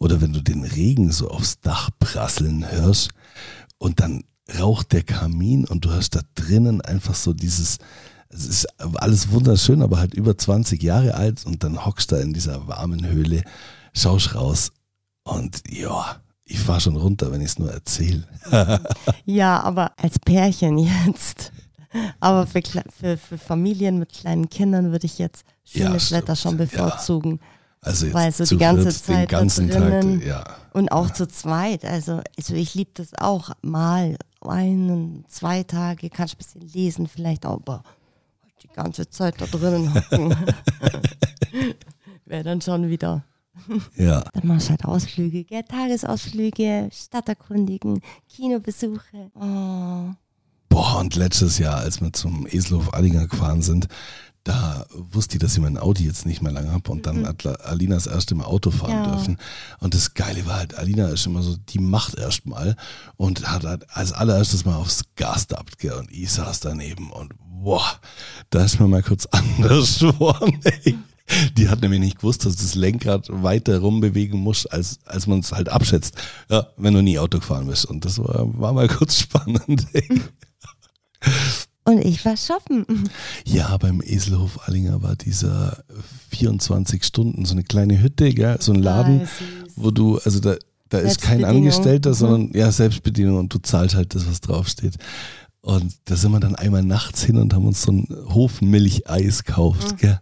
[0.00, 3.10] oder wenn du den Regen so aufs Dach prasseln hörst
[3.76, 4.24] und dann
[4.58, 7.76] raucht der Kamin und du hast da drinnen einfach so dieses,
[8.28, 12.22] es ist alles wunderschön, aber halt über 20 Jahre alt und dann hockst du da
[12.22, 13.42] in dieser warmen Höhle,
[13.94, 14.72] schaust raus
[15.24, 18.22] und ja, ich fahre schon runter, wenn ich es nur erzähle.
[19.24, 21.52] ja, aber als Pärchen jetzt.
[22.20, 26.56] Aber für, für, für, Familien mit kleinen Kindern würde ich jetzt schönes ja, Wetter schon
[26.56, 27.40] bevorzugen.
[27.40, 27.48] Ja.
[27.80, 30.44] Also Weil so die ganze Zeit drinnen Tag, ja.
[30.72, 31.14] und auch ja.
[31.14, 31.84] zu zweit.
[31.84, 33.50] Also, also ich liebe das auch.
[33.62, 37.82] Mal einen, zwei Tage kannst du ein bisschen lesen, vielleicht auch, aber
[38.62, 40.34] die ganze Zeit da drinnen hocken.
[42.24, 43.24] Wäre dann schon wieder
[43.96, 44.24] ja.
[44.32, 45.62] Dann machst du halt Ausflüge, gell?
[45.62, 49.30] Tagesausflüge, Stadterkundigen, Kinobesuche.
[49.34, 50.12] Oh.
[50.68, 53.88] Boah, und letztes Jahr, als wir zum Eselhof Allinger gefahren sind,
[54.44, 57.26] da wusste ich, dass ich mein Audi jetzt nicht mehr lange habe und dann mhm.
[57.26, 59.06] hat Alina das erste Mal Auto fahren ja.
[59.10, 59.38] dürfen.
[59.80, 62.76] Und das Geile war halt, Alina ist immer so, die macht erstmal
[63.16, 65.94] und hat halt als allererstes mal aufs Gas gehabt, gell?
[65.94, 67.32] Und ich saß daneben und
[67.66, 67.98] boah,
[68.50, 70.60] da ist mir mal kurz anders geworden.
[71.56, 75.50] Die hat nämlich nicht gewusst, dass das Lenkrad weiter rumbewegen muss, als, als man es
[75.50, 76.14] halt abschätzt,
[76.48, 77.84] ja, wenn du nie Auto gefahren bist.
[77.84, 79.84] Und das war, war mal kurz spannend.
[81.82, 82.86] Und ich war shoppen.
[83.44, 85.82] Ja, beim Eselhof Allinger war dieser
[86.30, 88.58] 24 Stunden, so eine kleine Hütte, gell?
[88.60, 89.28] so ein Laden, ah,
[89.74, 90.54] wo du, also da,
[90.88, 92.14] da ist kein Angestellter, mhm.
[92.14, 94.98] sondern ja, Selbstbedienung und du zahlst halt das, was draufsteht.
[95.66, 99.94] Und da sind wir dann einmal nachts hin und haben uns so ein Hofmilcheis gekauft.
[99.94, 99.96] Mhm.
[99.96, 100.20] Gell?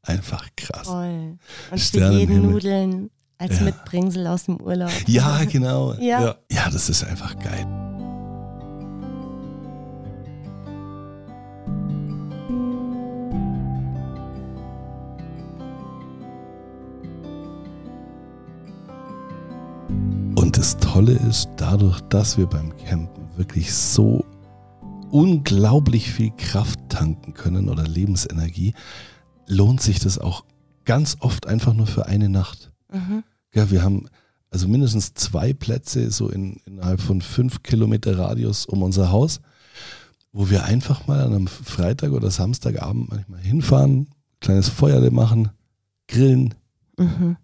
[0.00, 0.86] Einfach krass.
[0.86, 1.36] Voll.
[1.70, 3.64] Und für jeden Nudeln als ja.
[3.64, 4.90] Mitbringsel aus dem Urlaub.
[5.06, 5.92] Ja, genau.
[6.00, 6.22] ja.
[6.22, 6.36] ja.
[6.50, 7.66] Ja, das ist einfach geil.
[20.34, 24.24] Und das Tolle ist, dadurch, dass wir beim Campen wirklich so
[25.10, 28.74] unglaublich viel Kraft tanken können oder Lebensenergie,
[29.46, 30.44] lohnt sich das auch
[30.84, 32.72] ganz oft einfach nur für eine Nacht.
[32.92, 33.22] Mhm.
[33.52, 34.08] Ja, wir haben
[34.50, 39.40] also mindestens zwei Plätze so in, innerhalb von fünf Kilometer Radius um unser Haus,
[40.32, 44.08] wo wir einfach mal an einem Freitag oder Samstagabend manchmal hinfahren,
[44.40, 45.50] kleines Feuerle machen,
[46.08, 46.54] grillen.
[46.96, 47.36] Mhm.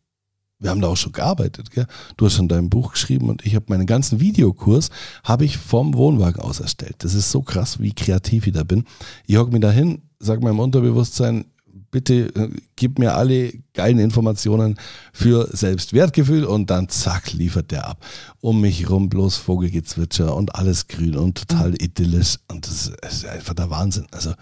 [0.62, 1.70] Wir haben da auch schon gearbeitet.
[1.70, 1.86] Gell?
[2.16, 4.90] Du hast schon dein Buch geschrieben und ich habe meinen ganzen Videokurs
[5.24, 6.96] habe ich vom Wohnwagen aus erstellt.
[6.98, 8.84] Das ist so krass, wie kreativ ich da bin.
[9.26, 11.46] Ich hocke mir da hin, sage meinem Unterbewusstsein,
[11.90, 14.78] bitte äh, gib mir alle geilen Informationen
[15.12, 18.04] für Selbstwertgefühl und dann zack, liefert der ab.
[18.40, 23.54] Um mich rum bloß Vogelgezwitscher und alles grün und total idyllisch und das ist einfach
[23.54, 24.06] der Wahnsinn.
[24.10, 24.32] Also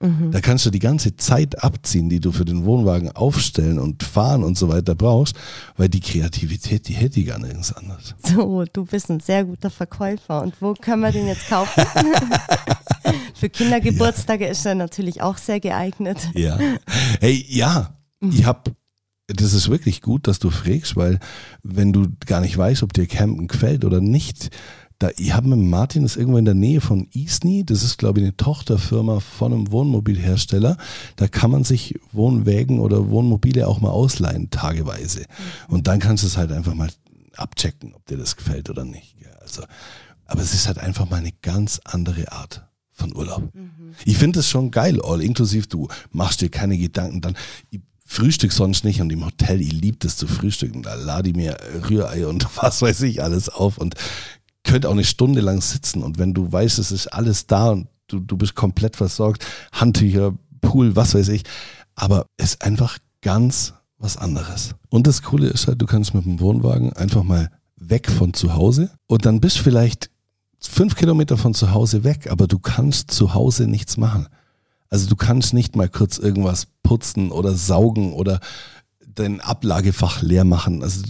[0.00, 0.30] Mhm.
[0.30, 4.44] Da kannst du die ganze Zeit abziehen, die du für den Wohnwagen aufstellen und fahren
[4.44, 5.34] und so weiter brauchst,
[5.76, 8.14] weil die Kreativität, die hätte ich gar nirgends anders.
[8.26, 10.42] So, du bist ein sehr guter Verkäufer.
[10.42, 11.84] Und wo können wir den jetzt kaufen?
[13.34, 16.18] Für Kindergeburtstage ist er natürlich auch sehr geeignet.
[16.34, 16.58] Ja.
[17.20, 18.70] Hey, ja, ich hab,
[19.28, 21.20] das ist wirklich gut, dass du fragst, weil
[21.62, 24.50] wenn du gar nicht weißt, ob dir Campen gefällt oder nicht,
[24.98, 27.98] da, ich habe mit Martin, das ist irgendwo in der Nähe von Isny, das ist
[27.98, 30.78] glaube ich eine Tochterfirma von einem Wohnmobilhersteller,
[31.16, 35.24] da kann man sich Wohnwägen oder Wohnmobile auch mal ausleihen, tageweise.
[35.68, 36.88] Und dann kannst du es halt einfach mal
[37.36, 39.16] abchecken, ob dir das gefällt oder nicht.
[39.40, 39.62] Also,
[40.24, 43.52] aber es ist halt einfach mal eine ganz andere Art von Urlaub.
[44.04, 47.36] Ich finde es schon geil, all inklusiv, du machst dir keine Gedanken dann.
[47.70, 50.82] Ich frühstück sonst nicht und im Hotel, ich liebe das zu frühstücken.
[50.82, 51.56] Da lade ich mir
[51.88, 53.94] Rührei und was weiß ich alles auf und
[54.66, 56.02] könnte auch eine Stunde lang sitzen.
[56.02, 60.34] Und wenn du weißt, es ist alles da und du, du bist komplett versorgt, Handtücher,
[60.60, 61.44] Pool, was weiß ich.
[61.94, 64.74] Aber es ist einfach ganz was anderes.
[64.90, 68.54] Und das Coole ist halt, du kannst mit dem Wohnwagen einfach mal weg von zu
[68.54, 70.10] Hause und dann bist vielleicht
[70.58, 74.28] fünf Kilometer von zu Hause weg, aber du kannst zu Hause nichts machen.
[74.88, 78.40] Also du kannst nicht mal kurz irgendwas putzen oder saugen oder
[79.18, 80.82] dein Ablagefach leer machen.
[80.82, 81.02] Also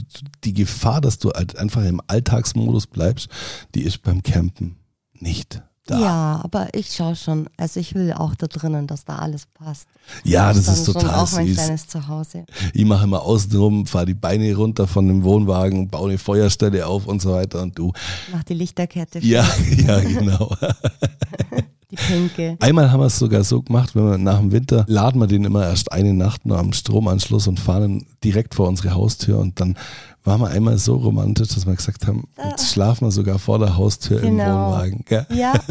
[0.44, 3.28] die Gefahr, dass du halt einfach im Alltagsmodus bleibst,
[3.74, 4.76] die ist beim Campen
[5.12, 6.00] nicht da.
[6.00, 7.48] Ja, aber ich schaue schon.
[7.56, 9.86] Also ich will auch da drinnen, dass da alles passt.
[10.24, 11.56] Ja, das dann ist schon total auch mein süß.
[11.56, 12.44] kleines Zuhause.
[12.72, 17.06] Ich mache immer außenrum, fahre die Beine runter von dem Wohnwagen, baue eine Feuerstelle auf
[17.06, 17.92] und so weiter und du.
[18.32, 19.20] Mach die Lichterkette.
[19.20, 19.46] Ja,
[19.86, 20.54] ja, genau.
[21.90, 22.56] Die pinke.
[22.60, 25.44] Einmal haben wir es sogar so gemacht, wenn wir nach dem Winter laden wir den
[25.44, 29.60] immer erst eine Nacht nur am Stromanschluss und fahren ihn direkt vor unsere Haustür und
[29.60, 29.76] dann
[30.24, 33.76] waren wir einmal so romantisch, dass wir gesagt haben, jetzt schlafen wir sogar vor der
[33.76, 34.70] Haustür im Genau.
[34.72, 35.04] Wohnwagen.
[35.06, 35.26] Gell?
[35.34, 35.54] Ja.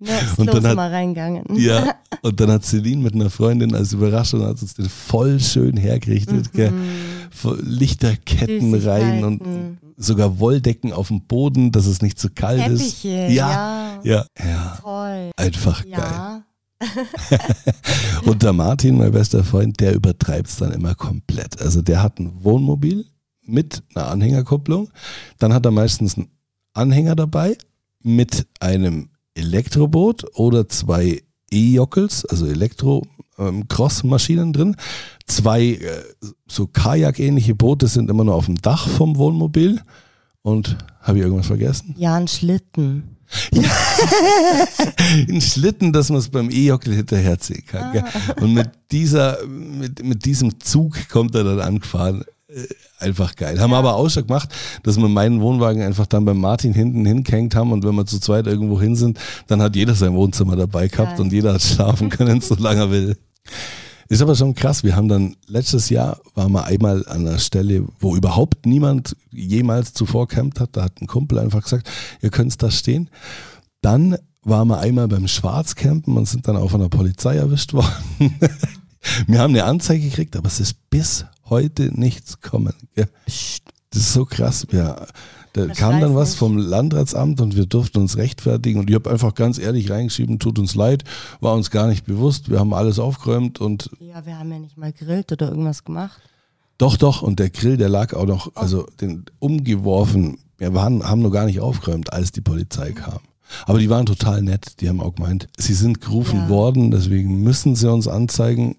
[0.00, 1.42] Ja, ist Und dann hat- mal reingegangen.
[1.56, 5.76] Ja, und dann hat Celine mit einer Freundin als Überraschung hat uns den voll schön
[5.76, 6.50] hergerichtet.
[7.32, 9.42] Voll Lichterketten rein und.
[9.98, 13.02] Sogar Wolldecken auf dem Boden, dass es nicht zu kalt ist.
[13.02, 13.28] Teppiche.
[13.32, 14.24] Ja, Ja.
[14.38, 14.78] ja, ja.
[14.80, 15.30] Toll.
[15.36, 15.92] Einfach geil.
[15.92, 16.42] Ja.
[18.24, 21.60] Und der Martin, mein bester Freund, der übertreibt es dann immer komplett.
[21.60, 23.06] Also der hat ein Wohnmobil
[23.42, 24.90] mit einer Anhängerkupplung.
[25.38, 26.28] Dann hat er meistens einen
[26.74, 27.58] Anhänger dabei
[28.02, 32.46] mit einem Elektroboot oder zwei E-Jockels, also
[33.38, 34.76] Elektro-Cross-Maschinen drin.
[35.26, 36.02] Zwei äh,
[36.46, 39.80] so Kajak-ähnliche Boote sind immer nur auf dem Dach vom Wohnmobil.
[40.42, 41.94] Und habe ich irgendwas vergessen?
[41.98, 43.16] Ja, ein Schlitten.
[45.28, 47.92] Ein Schlitten, dass man es beim E-Jockel hinterherziehen kann.
[47.92, 48.04] Gell?
[48.40, 52.24] Und mit dieser, mit, mit diesem Zug kommt er dann angefahren.
[52.48, 52.62] Äh,
[53.00, 53.60] Einfach geil.
[53.60, 54.48] Haben wir aber auch schon gemacht,
[54.82, 58.18] dass wir meinen Wohnwagen einfach dann beim Martin hinten hingehängt haben und wenn wir zu
[58.18, 61.20] zweit irgendwo hin sind, dann hat jeder sein Wohnzimmer dabei gehabt Geil.
[61.20, 63.16] und jeder hat schlafen können, solange er will.
[64.08, 64.84] Ist aber schon krass.
[64.84, 69.92] Wir haben dann letztes Jahr waren wir einmal an einer Stelle, wo überhaupt niemand jemals
[69.92, 70.70] zuvor campt hat.
[70.76, 71.90] Da hat ein Kumpel einfach gesagt,
[72.22, 73.10] ihr könnt da stehen.
[73.82, 77.92] Dann waren wir einmal beim Schwarzcampen und sind dann auch von der Polizei erwischt worden.
[79.26, 82.72] wir haben eine Anzeige gekriegt, aber es ist bis heute nichts kommen.
[82.94, 83.06] Das
[83.94, 84.66] ist so krass.
[84.72, 85.06] Ja,
[85.52, 86.38] da Das kam dann was nicht.
[86.38, 90.58] vom Landratsamt und wir durften uns rechtfertigen und ich habe einfach ganz ehrlich reingeschrieben, tut
[90.58, 91.04] uns leid,
[91.40, 94.76] war uns gar nicht bewusst, wir haben alles aufgeräumt und Ja, wir haben ja nicht
[94.76, 96.20] mal grillt oder irgendwas gemacht.
[96.78, 101.22] doch, doch, und der Grill, der lag auch noch, also den umgeworfen, wir waren, haben
[101.22, 103.18] noch gar nicht aufgeräumt, als die Polizei kam.
[103.64, 106.48] Aber die waren total nett, die haben auch gemeint, sie sind gerufen Ja.
[106.50, 108.76] worden, deswegen müssen sie uns anzeigen,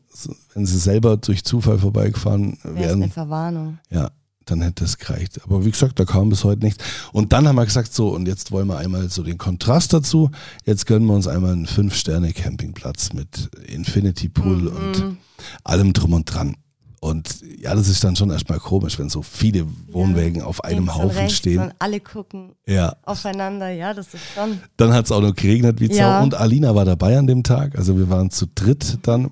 [0.53, 3.03] wenn sie selber durch Zufall vorbeigefahren Wäre es wären.
[3.03, 3.79] eine Verwarnung.
[3.89, 4.12] Ja,
[4.51, 5.39] dann hätte es gereicht.
[5.43, 6.83] Aber wie gesagt, da kam bis heute nichts.
[7.12, 10.31] Und dann haben wir gesagt, so, und jetzt wollen wir einmal so den Kontrast dazu.
[10.65, 15.17] Jetzt gönnen wir uns einmal einen Fünf-Sterne-Campingplatz mit Infinity Pool und
[15.63, 16.55] allem drum und dran.
[17.01, 21.17] Und ja, das ist dann schon erstmal komisch, wenn so viele Wohnwägen auf einem Haufen
[21.17, 21.59] rechts stehen.
[21.62, 23.69] Und alle gucken Ja, aufeinander.
[23.69, 24.59] Ja, das ist schon.
[24.75, 25.89] dann hat es auch noch geregnet wie.
[25.93, 26.21] Ja.
[26.21, 27.77] Und Alina war dabei an dem Tag.
[27.77, 29.31] Also wir waren zu dritt dann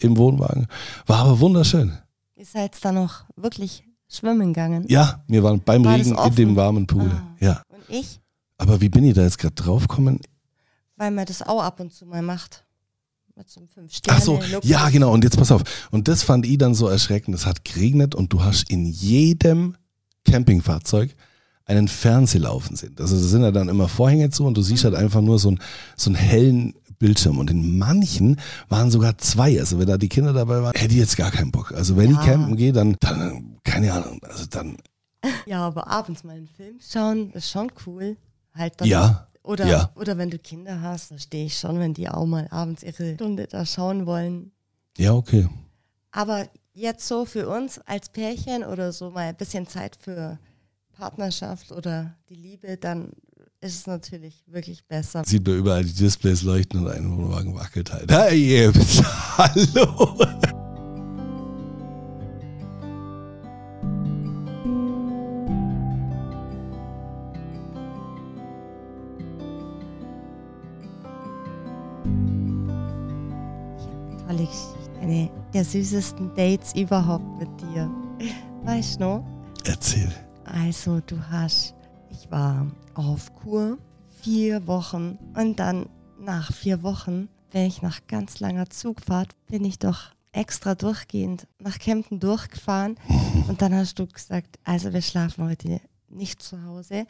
[0.00, 0.68] im Wohnwagen.
[1.06, 1.92] War aber wunderschön.
[2.34, 3.84] Ist er jetzt da noch wirklich
[4.16, 4.84] schwimmen gegangen?
[4.88, 7.10] Ja, wir waren beim War Regen in dem warmen Pool.
[7.10, 7.36] Ah.
[7.40, 7.62] Ja.
[7.68, 8.20] Und ich?
[8.58, 10.20] Aber wie bin ich da jetzt gerade drauf gekommen?
[10.96, 12.64] Weil man das auch ab und zu mal macht.
[13.34, 14.18] Mit so einem fünf Sterne.
[14.18, 15.12] Ach so, ja genau.
[15.12, 15.62] Und jetzt pass auf.
[15.90, 17.34] Und das fand ich dann so erschreckend.
[17.34, 19.76] Es hat geregnet und du hast in jedem
[20.24, 21.16] Campingfahrzeug
[21.64, 22.94] einen Fernseher laufen sehen.
[22.98, 25.52] Also da sind ja dann immer Vorhänge zu und du siehst halt einfach nur so,
[25.52, 25.60] ein,
[25.96, 27.38] so einen hellen Bildschirm.
[27.38, 29.58] Und in manchen waren sogar zwei.
[29.58, 31.72] Also wenn da die Kinder dabei waren, hätte ich jetzt gar keinen Bock.
[31.72, 32.24] Also wenn ich Ja.
[32.24, 34.76] campen gehe, dann, dann, keine Ahnung, also dann,
[35.46, 38.16] Ja, aber abends mal einen Film schauen, ist schon cool.
[38.54, 39.90] Halt dann ja, Oder, Ja.
[39.96, 43.48] oder wenn du Kinder hast, verstehe ich schon, wenn die auch mal abends ihre Stunde
[43.48, 44.52] da schauen wollen.
[44.98, 45.48] Ja, okay.
[46.12, 50.38] Aber jetzt so für uns als Pärchen oder so mal ein bisschen Zeit für
[50.92, 53.10] Partnerschaft oder die Liebe, dann
[53.62, 55.22] ist es natürlich wirklich besser.
[55.24, 58.10] Sieht man überall die Displays leuchten und ein Wohnwagen wackelt halt.
[58.12, 58.70] Hey,
[59.38, 60.16] hallo.
[74.26, 75.00] Tolle Geschichte.
[75.00, 77.88] Eine der süßesten Dates überhaupt mit dir.
[78.64, 79.24] Weißt du noch?
[79.64, 80.10] Erzähl.
[80.44, 81.74] Also du hast,
[82.12, 83.78] ich war auf Kur
[84.22, 89.78] vier Wochen und dann nach vier Wochen, wenn ich nach ganz langer Zugfahrt, bin ich
[89.78, 92.96] doch extra durchgehend nach Kempten durchgefahren.
[93.48, 97.06] Und dann hast du gesagt, also wir schlafen heute nicht zu Hause,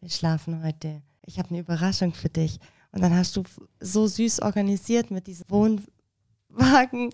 [0.00, 2.60] wir schlafen heute, ich habe eine Überraschung für dich.
[2.92, 3.42] Und dann hast du
[3.80, 7.10] so süß organisiert mit diesem Wohnwagen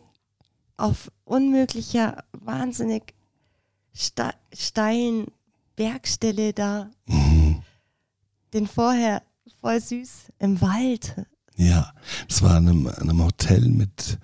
[0.76, 3.14] auf unmöglicher, wahnsinnig
[3.94, 5.28] ste steilen
[5.78, 6.90] Bergstelle da.
[8.52, 9.22] Den vorher
[9.60, 11.14] voll süß im Wald
[11.56, 11.92] Ja,
[12.26, 14.18] das war in einem, in einem Hotel mit,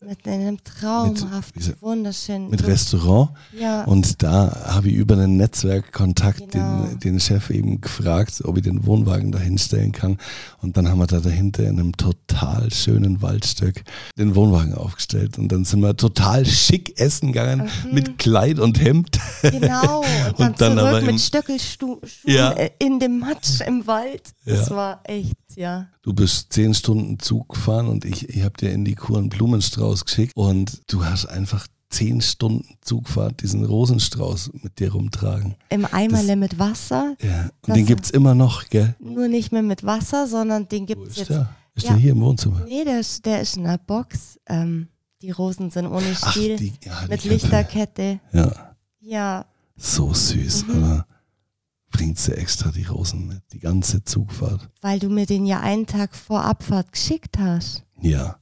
[0.00, 2.50] mit einem traumhaften, sa- wunderschönen.
[2.50, 3.30] mit Restaurant.
[3.58, 6.84] Ja, Und da habe ich über einen Netzwerkkontakt Genau.
[6.86, 10.18] den, den Chef eben gefragt, ob ich den Wohnwagen da hinstellen kann.
[10.62, 13.82] Und dann haben wir da dahinter in einem total schönen Waldstück
[14.16, 15.36] den Wohnwagen aufgestellt.
[15.36, 19.18] Und dann sind wir total schick essen gegangen mit Kleid und Hemd.
[19.42, 19.98] genau.
[20.38, 22.50] Und dann, Und dann aber zurück im- mit Stöckelschuhen Ja.
[22.78, 24.30] in dem Matsch im Wald.
[24.46, 24.76] Das Ja.
[24.76, 25.88] war echt, ja.
[26.02, 29.28] Du bist zehn Stunden Zug gefahren und ich, ich habe dir in die Kur einen
[29.28, 35.54] Blumenstrauß geschickt und du hast einfach zehn Stunden Zugfahrt diesen Rosenstrauß mit dir rumtragen.
[35.70, 37.16] Im Eimerle mit Wasser.
[37.22, 38.94] Ja, und den gibt's immer noch, gell?
[39.00, 41.30] Nur nicht mehr mit Wasser, sondern den gibt es jetzt.
[41.30, 41.48] der?
[41.74, 41.92] Ist Ja.
[41.92, 42.60] der hier im Wohnzimmer?
[42.68, 44.38] Nee, der ist, der ist in einer Box.
[44.48, 44.88] Ähm,
[45.22, 46.56] die Rosen sind ohne Ach, Stiel.
[46.56, 47.28] die, ja, mit Kette.
[47.34, 48.20] Lichterkette.
[48.32, 50.76] Ja, Ja, so süß, Mhm.
[50.76, 51.06] oder?
[51.90, 54.68] Bringt sie extra die Rosen mit, die ganze Zugfahrt.
[54.82, 57.82] weil du mir den ja einen Tag vor Abfahrt geschickt hast.
[58.00, 58.36] Ja,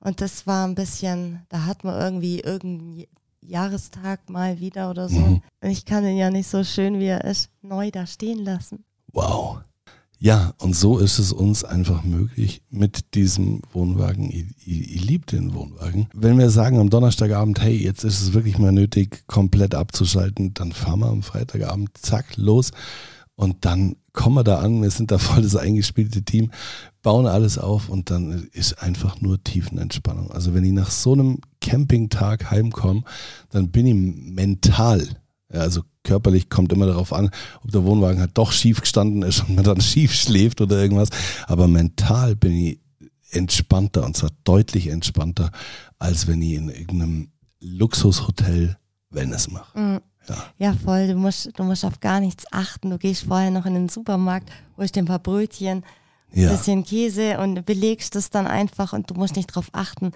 [0.00, 3.06] Und das war ein bisschen, da hat man irgendwie irgendeinen
[3.42, 5.18] Jahrestag mal wieder oder so.
[5.18, 5.42] Mhm.
[5.62, 8.84] Und ich kann den ja nicht so schön, wie er ist, neu da stehen lassen.
[9.12, 9.60] wow.
[10.22, 14.30] Ja, und so ist es uns einfach möglich mit diesem Wohnwagen.
[14.30, 16.08] Ich, ich, liebe den Wohnwagen.
[16.12, 20.72] Wenn wir sagen am Donnerstagabend, hey, jetzt ist es wirklich mal nötig, komplett abzuschalten, dann
[20.72, 22.72] fahren wir am Freitagabend, zack, los.
[23.34, 26.50] Und dann kommen wir da an, wir sind da voll das eingespielte Team,
[27.00, 30.30] bauen alles auf und dann ist einfach nur Tiefenentspannung.
[30.32, 33.04] Also wenn ich nach so einem Campingtag heimkomme,
[33.48, 35.08] dann bin ich mental,
[35.52, 37.30] ja, also körperlich kommt immer darauf an,
[37.62, 41.10] ob der Wohnwagen halt doch schief gestanden ist und man dann schief schläft oder irgendwas.
[41.46, 42.80] Aber mental bin ich
[43.30, 45.50] entspannter und zwar deutlich entspannter,
[45.98, 48.76] als wenn ich in irgendeinem Luxushotel
[49.10, 49.78] Wellness mache.
[49.78, 50.00] Mhm.
[50.28, 50.36] Ja.
[50.58, 51.08] Ja, voll.
[51.08, 52.90] Du musst, du musst auf gar nichts achten.
[52.90, 55.82] Du gehst vorher noch in den Supermarkt, holst dir ein paar Brötchen,
[56.32, 60.12] ein Ja, bisschen Käse und belegst es dann einfach und du musst nicht darauf achten,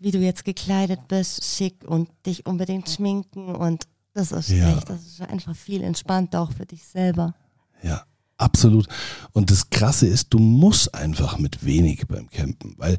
[0.00, 4.76] wie du jetzt gekleidet bist, schick und dich unbedingt schminken und das ist Ja.
[4.76, 7.34] echt, das ist einfach viel entspannter auch für dich selber.
[7.82, 8.02] ja,
[8.38, 8.86] absolut.
[9.32, 12.96] Und das Krasse ist, du musst einfach mit wenig beim Campen, weil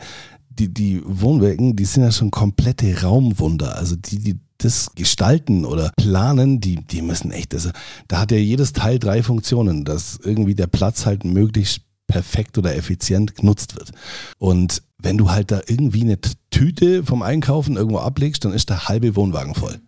[0.50, 3.76] die, die Wohnwagen, die sind ja schon komplette Raumwunder.
[3.76, 7.72] Also die, die das gestalten oder planen, die, die müssen echt, also
[8.08, 12.76] da hat ja jedes Teil drei Funktionen, dass irgendwie der Platz halt möglichst perfekt oder
[12.76, 13.92] effizient genutzt wird.
[14.38, 16.18] Und wenn du halt da irgendwie eine
[16.52, 19.82] Tüte vom Einkaufen irgendwo ablegst, dann ist der halbe Wohnwagen voll.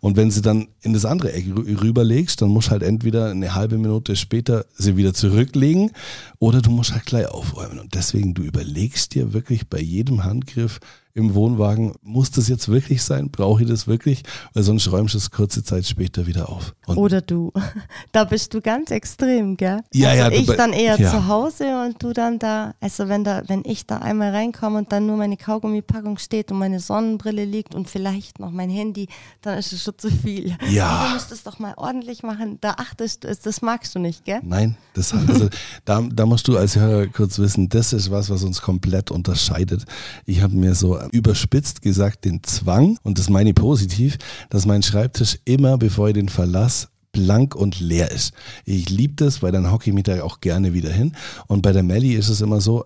[0.00, 3.30] Und wenn sie dann in das andere Eck rü- rüberlegst, dann musst du halt entweder
[3.30, 5.92] eine halbe Minute später sie wieder zurücklegen
[6.38, 7.78] oder du musst halt gleich aufräumen.
[7.78, 10.80] Und deswegen, du überlegst dir wirklich bei jedem Handgriff
[11.16, 13.30] im Wohnwagen, muss das jetzt wirklich sein?
[13.30, 14.22] Brauche ich das wirklich?
[14.52, 16.74] Weil sonst räumst du es kurze Zeit später wieder auf.
[16.86, 17.52] Und Oder du.
[18.12, 19.80] Da bist du ganz extrem, gell?
[19.92, 21.10] Ja, also ja, ich dann eher ja.
[21.10, 24.92] zu Hause und du dann da, also wenn da, wenn ich da einmal reinkomme und
[24.92, 29.08] dann nur meine Kaugummipackung steht und meine Sonnenbrille liegt und vielleicht noch mein Handy,
[29.42, 30.56] dann ist es schon zu viel.
[30.68, 31.06] Ja.
[31.06, 32.58] Du musst es doch mal ordentlich machen.
[32.60, 34.40] Da achtest du, das magst du nicht, gell?
[34.42, 35.48] Nein, das, also,
[35.84, 39.84] da, da musst du als Hörer kurz wissen, das ist was, was uns komplett unterscheidet.
[40.24, 44.18] Ich habe mir so überspitzt gesagt den Zwang, und das meine ich positiv,
[44.50, 48.34] dass mein Schreibtisch immer, bevor ich den verlasse, blank und leer ist.
[48.64, 51.12] Ich liebe das, weil dann hocke ich mich da auch gerne wieder hin.
[51.46, 52.84] Und bei der Melli ist es immer so,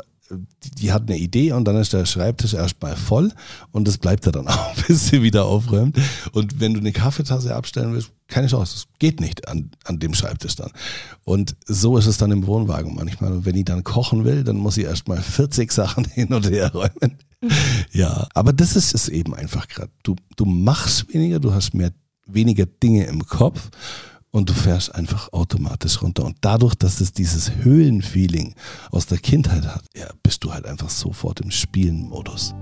[0.78, 3.33] die, hat eine Idee und dann ist der Schreibtisch erstmal voll
[3.73, 5.98] und das bleibt da dann auch, bis sie wieder aufräumt.
[6.33, 10.14] Und wenn du eine Kaffeetasse abstellen willst, keine Chance, es geht nicht an, an dem
[10.14, 10.70] Schreibtisch dann.
[11.24, 13.33] Und so ist es dann im Wohnwagen manchmal.
[13.33, 16.72] Und wenn ich dann kochen will, dann muss ich erstmal 40 Sachen hin und her
[16.72, 17.18] räumen.
[17.92, 19.90] Ja, aber das ist es eben einfach gerade.
[20.02, 21.90] Du, du machst weniger, du hast mehr,
[22.26, 23.70] weniger Dinge im Kopf
[24.31, 26.24] und du fährst einfach automatisch runter.
[26.24, 28.54] Und dadurch, dass es dieses Höhlenfeeling
[28.90, 32.54] aus der Kindheit hat, ja, bist du halt einfach sofort im Spielenmodus.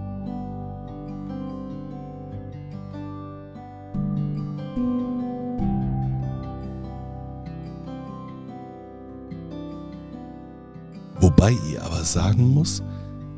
[11.39, 12.83] Wobei ich aber sagen muss,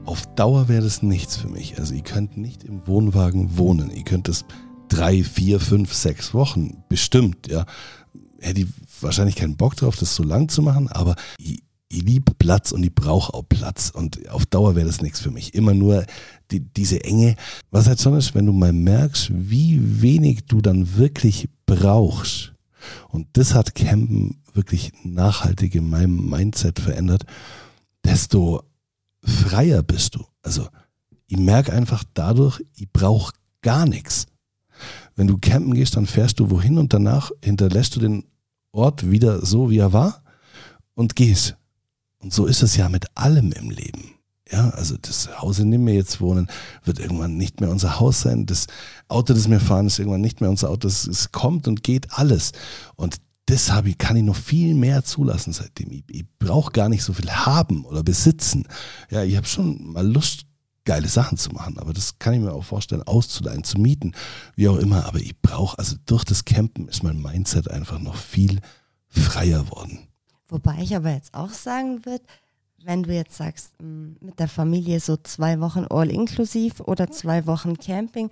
[0.07, 1.79] auf Dauer wäre das nichts für mich.
[1.79, 3.91] Also ihr könnt nicht im Wohnwagen wohnen.
[3.91, 4.47] Ihr könnt es
[4.89, 7.67] drei, vier, fünf, sechs Wochen bestimmt, ja.
[8.39, 8.69] Hätte ich
[9.03, 12.83] wahrscheinlich keinen Bock drauf, das so lang zu machen, aber ich, ich liebe Platz und
[12.85, 15.53] ich brauche auch Platz und auf Dauer wäre das nichts für mich.
[15.53, 16.07] Immer nur
[16.53, 17.37] die, diese Enge.
[17.71, 22.55] Was halt schon ist, wenn du mal merkst, wie wenig du dann wirklich brauchst.
[23.11, 27.27] Und das hat Campen wirklich nachhaltig in meinem Mindset verändert
[28.05, 28.63] desto
[29.23, 30.25] freier bist du.
[30.43, 30.69] Also
[31.27, 33.33] ich merke einfach dadurch, ich brauche
[33.63, 34.27] gar nichts.
[35.15, 38.25] Wenn du campen gehst, dann fährst du wohin und danach hinterlässt du den
[38.73, 40.23] Ort wieder so, wie er war
[40.95, 41.57] und gehst.
[42.19, 44.15] Und so ist es ja mit allem im Leben.
[44.51, 46.49] Ja, also das Haus, in dem wir jetzt wohnen,
[46.85, 48.47] wird irgendwann nicht mehr unser Haus sein.
[48.47, 48.67] Das
[49.07, 50.89] Auto, das wir fahren, ist irgendwann nicht mehr unser Auto.
[50.89, 52.53] Es, kommt und geht alles.
[52.97, 53.17] Und
[53.51, 55.91] das habe ich, kann ich noch viel mehr zulassen seitdem.
[55.91, 58.67] Ich, ich brauche gar nicht so viel haben oder besitzen.
[59.11, 60.47] Ja, ich habe schon mal Lust,
[60.85, 64.13] geile Sachen zu machen, aber das kann ich mir auch vorstellen, auszuleihen, zu mieten,
[64.57, 65.05] wie auch immer.
[65.07, 68.61] Aber ich brauche, also durch das Campen ist mein Mindset einfach noch viel
[69.09, 69.99] freier worden.
[70.49, 72.25] Wobei ich aber jetzt auch sagen würde,
[72.83, 77.47] wenn du jetzt sagst, mm, mit der Familie so zwei Wochen all inklusiv oder zwei
[77.47, 78.31] Wochen Camping,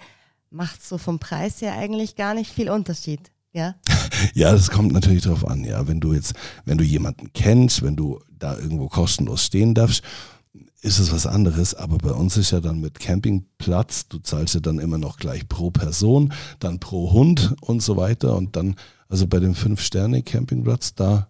[0.51, 3.31] macht so vom Preis her eigentlich gar nicht viel Unterschied.
[3.53, 3.75] Ja.
[4.35, 5.87] ja, das kommt natürlich darauf an, ja.
[5.87, 6.35] Wenn du jetzt,
[6.65, 10.03] wenn du jemanden kennst, wenn du da irgendwo kostenlos stehen darfst,
[10.81, 14.61] ist es was anderes, aber bei uns ist ja dann mit Campingplatz, du zahlst ja
[14.61, 18.77] dann immer noch gleich pro Person, dann pro Hund und so weiter und dann,
[19.09, 21.29] also bei dem Fünf-Sterne-Campingplatz, da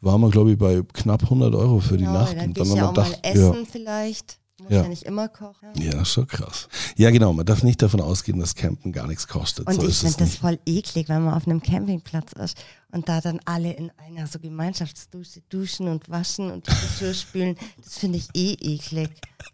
[0.00, 2.36] waren wir glaube ich bei knapp 100 Euro für genau, die Nacht.
[2.36, 3.64] Dann und dann haben wir ja gedacht, essen ja.
[3.70, 4.38] vielleicht.
[4.60, 4.82] Muss ja.
[5.06, 5.68] immer kochen.
[5.76, 6.68] Ja, schon krass.
[6.96, 7.32] Ja, genau.
[7.32, 9.68] Man darf nicht davon ausgehen, dass Campen gar nichts kostet.
[9.68, 12.58] Und so ich finde das voll eklig, wenn man auf einem Campingplatz ist
[12.90, 17.56] und da dann alle in einer so Gemeinschaftsdusche duschen und waschen und die Geschirr spülen.
[17.84, 19.10] Das finde ich eh eklig.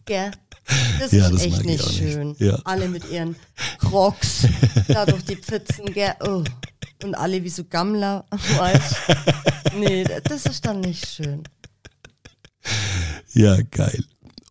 [0.07, 0.31] Gell?
[0.99, 2.29] Das ja, ist das echt nicht schön.
[2.29, 2.41] Nicht.
[2.41, 2.59] Ja.
[2.65, 3.37] Alle mit ihren
[3.79, 4.49] Crocs
[4.89, 6.15] da durch die Pfützen, gell?
[6.21, 6.43] Oh.
[7.03, 8.25] Und alle wie so Gammler.
[9.77, 11.43] nee, das ist dann nicht schön.
[13.35, 14.03] Ja, geil.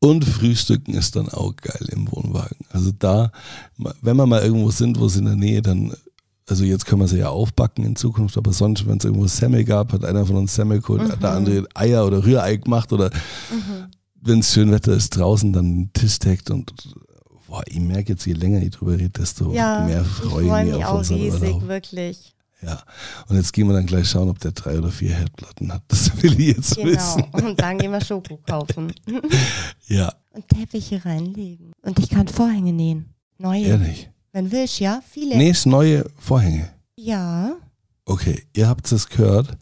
[0.04, 2.58] Und Frühstücken ist dann auch geil im Wohnwagen.
[2.72, 3.32] Also da,
[4.02, 5.94] wenn wir mal irgendwo sind, wo es in der Nähe dann,
[6.46, 9.64] also jetzt können wir sie ja aufbacken in Zukunft, aber sonst, wenn es irgendwo Semmel
[9.64, 11.20] gab, hat einer von uns Semmel geholt, mhm.
[11.22, 13.12] der andere Eier oder Rührei gemacht oder
[13.50, 13.92] mhm.
[14.20, 16.74] wenn es schön Wetter ist draußen, dann einen Tisch deckt und
[17.48, 20.76] boah, ich merke jetzt, je länger ich drüber rede, desto ja, mehr freue ich mich,
[20.76, 21.68] mich auf unseren riesig, Urlaub.
[21.70, 22.36] wirklich.
[22.66, 22.82] Ja,
[23.28, 25.84] und jetzt gehen wir dann gleich schauen, ob der drei oder vier Herdplatten hat.
[25.88, 26.92] Das will ich jetzt genau.
[26.92, 27.24] wissen.
[27.34, 28.94] Und dann gehen wir Schoko kaufen.
[29.88, 30.14] ja.
[30.32, 31.74] Und Teppiche reinlegen.
[31.82, 33.14] Und ich kann Vorhänge nähen.
[33.38, 33.66] Neue.
[33.66, 34.10] Ehrlich?
[34.32, 35.02] Wenn willst, ja?
[35.08, 35.38] Viele.
[35.38, 36.70] Nähst neue Vorhänge?
[36.96, 37.56] Ja.
[38.06, 39.58] Okay, ihr habt es gehört.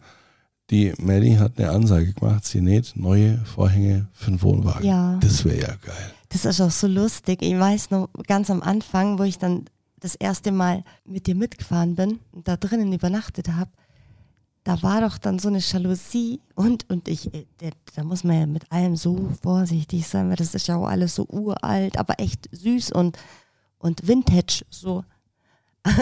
[0.70, 4.86] Die Melly hat eine Ansage gemacht, sie näht neue Vorhänge für den Wohnwagen.
[4.86, 5.18] Ja.
[5.20, 6.14] Das wäre ja geil.
[6.30, 7.42] Das ist auch so lustig.
[7.42, 9.66] Ich weiß noch ganz am Anfang, wo ich dann
[10.02, 13.70] das erste Mal mit dir mitgefahren bin und da drinnen übernachtet habe,
[14.64, 17.46] da war doch dann so eine Jalousie und, und ich, äh,
[17.94, 21.14] da muss man ja mit allem so vorsichtig sein, weil das ist ja auch alles
[21.14, 23.16] so uralt, aber echt süß und,
[23.78, 25.04] und vintage so.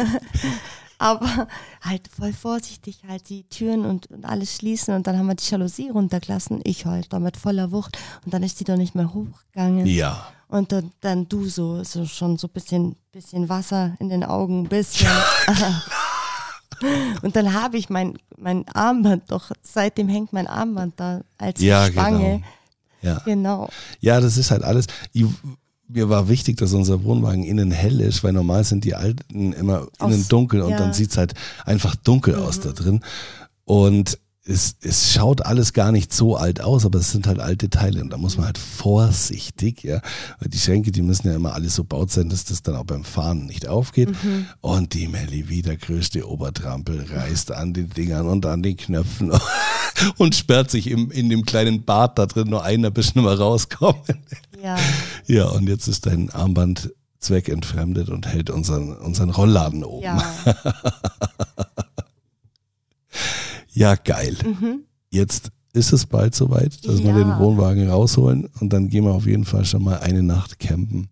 [1.01, 1.49] aber
[1.81, 5.49] halt voll vorsichtig halt die Türen und, und alles schließen und dann haben wir die
[5.49, 6.61] Jalousie runtergelassen.
[6.65, 9.87] Ich halt da mit voller Wucht und dann ist die doch nicht mehr hochgegangen.
[9.87, 10.27] Ja.
[10.49, 14.65] Und dann, dann du so, so schon so ein bisschen, bisschen Wasser in den Augen,
[14.65, 15.09] ein bisschen.
[17.23, 21.87] und dann habe ich mein, mein Armband doch, seitdem hängt mein Armband da als ja,
[21.87, 22.19] Spange.
[22.19, 22.43] Genau.
[23.03, 23.23] Ja.
[23.25, 23.71] genau.
[24.01, 24.87] Ja, das ist halt alles.
[25.93, 29.89] Mir war wichtig, dass unser Wohnwagen innen hell ist, weil normal sind die alten immer
[30.01, 30.79] innen aus, dunkel und ja.
[30.79, 31.35] dann sieht es halt
[31.65, 32.43] einfach dunkel mhm.
[32.43, 33.01] aus da drin.
[33.65, 37.69] Und es, es schaut alles gar nicht so alt aus, aber es sind halt alte
[37.69, 40.01] Teile und da muss man halt vorsichtig, ja,
[40.39, 42.85] weil die Schränke, die müssen ja immer alle so baut sein, dass das dann auch
[42.85, 44.11] beim Fahren nicht aufgeht.
[44.11, 44.47] Mhm.
[44.61, 49.31] Und die Melli, wie der größte Obertrampel, reißt an den Dingern und an den Knöpfen
[50.17, 54.01] und sperrt sich im, in dem kleinen Bad da drin nur einer bisschen mal rauskommen.
[54.63, 54.77] Ja.
[55.27, 60.03] Ja, und jetzt ist dein Armband zweckentfremdet und hält unseren, unseren Rollladen oben.
[60.03, 60.25] Ja.
[63.73, 64.37] Ja, geil.
[64.45, 64.85] Mhm.
[65.11, 67.19] Jetzt ist es bald soweit, dass wir Ja.
[67.19, 71.09] den Wohnwagen rausholen und dann gehen wir auf jeden Fall schon mal eine Nacht campen,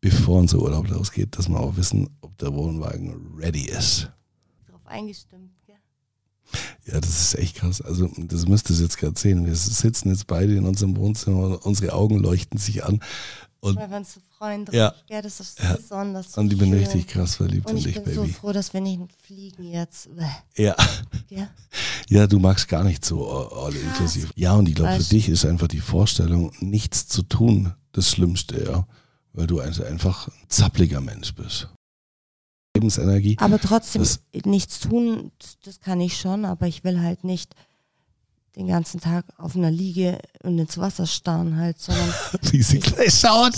[0.00, 4.10] bevor unser Urlaub losgeht, dass wir auch wissen, ob der Wohnwagen ready ist.
[4.70, 5.50] Drauf eingestimmt.
[5.66, 5.76] Gell?
[6.86, 7.80] Ja, das ist echt krass.
[7.80, 9.46] Also, das müsst ihr jetzt gerade sehen.
[9.46, 13.00] Wir sitzen jetzt beide in unserem Wohnzimmer und unsere Augen leuchten sich an.
[13.60, 14.74] Und, Weil wir uns so freuen drauf.
[14.74, 14.94] Ja.
[15.08, 15.22] Gell?
[15.22, 15.74] Das ist Ja.
[15.76, 16.32] besonders.
[16.32, 16.78] So und ich bin schön.
[16.80, 18.32] richtig krass verliebt Und in ich dich, bin so Baby.
[18.34, 20.10] froh, dass wir nicht fliegen jetzt.
[20.54, 20.76] Ja.
[21.28, 21.48] Gell?
[22.08, 24.30] Ja, du magst gar nicht so all inklusiv.
[24.36, 28.62] Ja, und ich glaube, für dich ist einfach die Vorstellung, nichts zu tun, das Schlimmste,
[28.64, 28.86] ja.
[29.32, 31.68] Weil du einfach ein zappliger Mensch bist.
[32.76, 33.36] Lebensenergie.
[33.40, 35.30] Aber trotzdem, Das- nichts tun,
[35.64, 37.54] das kann ich schon, aber ich will halt nicht
[38.56, 42.12] den ganzen Tag auf einer Liege und ins Wasser starren halt, sondern
[42.50, 43.54] Wie sie gleich schaut.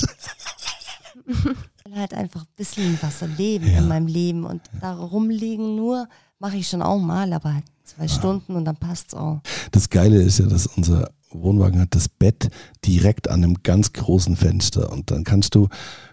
[1.27, 1.57] ich will
[1.95, 3.79] halt einfach ein bisschen im Wasser leben Ja.
[3.79, 8.09] in meinem Leben und da rumliegen nur, mache ich schon auch mal, aber halt zwei
[8.09, 9.41] Stunden und dann passt's auch.
[9.73, 12.51] Das Geile ist ja, dass unser Wohnwagen hat das Bett
[12.85, 15.69] direkt an einem ganz großen Fenster und dann kannst du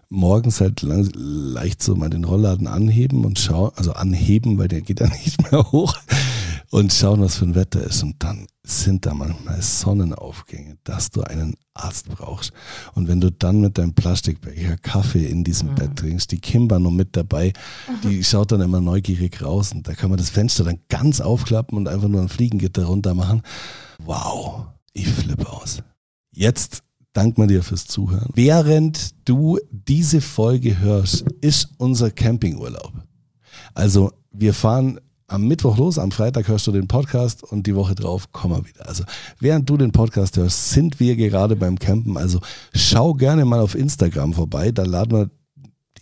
[0.09, 4.81] morgens halt lang, leicht so mal den Rollladen anheben und schauen, also anheben, weil der
[4.81, 5.95] geht ja nicht mehr hoch
[6.73, 11.21] und schauen, was für ein Wetter ist und dann sind da manchmal Sonnenaufgänge, dass du
[11.21, 12.51] einen Arzt brauchst.
[12.95, 15.75] Und wenn du dann mit deinem Plastikbecher Kaffee in diesem Mhm.
[15.75, 17.53] Bett trinkst, die Kimber noch mit dabei,
[18.03, 21.77] die schaut dann immer neugierig raus und da kann man das Fenster dann ganz aufklappen
[21.77, 23.43] und einfach nur ein Fliegengitter runter machen.
[24.03, 25.83] Wow, ich flippe aus.
[26.31, 26.81] Jetzt
[27.13, 28.31] danken wir dir fürs Zuhören.
[28.33, 32.93] Während du diese Folge hörst, ist unser Campingurlaub.
[33.75, 37.95] Also wir fahren am Mittwoch los, am Freitag hörst du den Podcast und die Woche
[37.95, 38.87] drauf kommen wir wieder.
[38.87, 39.03] Also
[39.39, 42.17] während du den Podcast hörst, sind wir gerade beim Campen.
[42.17, 42.39] Also
[42.73, 45.29] schau gerne mal auf Instagram vorbei, da laden wir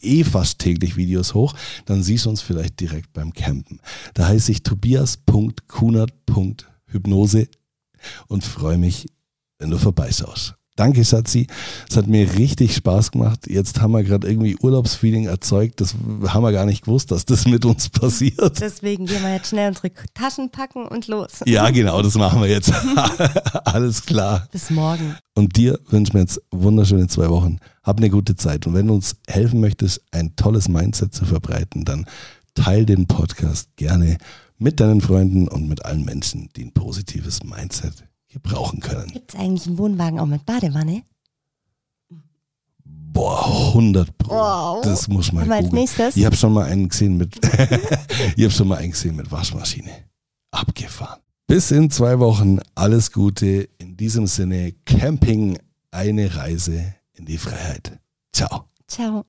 [0.01, 1.55] eh fast täglich Videos hoch,
[1.85, 3.79] dann siehst du uns vielleicht direkt beim Campen.
[4.13, 7.47] Da heiße ich tobias.kunert.hypnose
[8.27, 9.07] und freue mich,
[9.59, 10.55] wenn du vorbeischaust.
[10.77, 11.47] Danke, Schatzi.
[11.89, 13.47] Es hat mir richtig Spaß gemacht.
[13.47, 15.81] Jetzt haben wir gerade irgendwie Urlaubsfeeling erzeugt.
[15.81, 15.95] Das
[16.27, 18.59] haben wir gar nicht gewusst, dass das mit uns passiert.
[18.61, 21.41] Deswegen gehen wir jetzt schnell unsere Taschen packen und los.
[21.45, 22.71] Ja, genau, das machen wir jetzt.
[23.65, 24.47] Alles klar.
[24.51, 25.17] Bis morgen.
[25.35, 27.59] Und dir wünschen wir jetzt wunderschöne zwei Wochen.
[27.83, 28.65] Hab eine gute Zeit.
[28.65, 32.05] Und wenn du uns helfen möchtest, ein tolles Mindset zu verbreiten, dann
[32.55, 34.17] teil den Podcast gerne
[34.57, 39.11] mit deinen Freunden und mit allen Menschen, die ein positives Mindset gebrauchen können.
[39.11, 41.03] Gibt es eigentlich einen Wohnwagen auch mit Badewanne?
[42.83, 44.33] Boah, 100 Pro.
[44.33, 44.81] Wow.
[44.83, 46.15] Das muss man als nächstes?
[46.15, 47.35] Ich habe schon mal einen gesehen mit,
[48.35, 49.91] ich habe schon mal einen gesehen mit Waschmaschine.
[50.51, 51.19] Abgefahren.
[51.47, 52.59] Bis in zwei Wochen.
[52.75, 53.67] Alles Gute.
[53.77, 55.57] In diesem Sinne, Camping,
[55.91, 57.99] eine Reise in die Freiheit.
[58.31, 58.65] Ciao.
[58.87, 59.25] Ciao.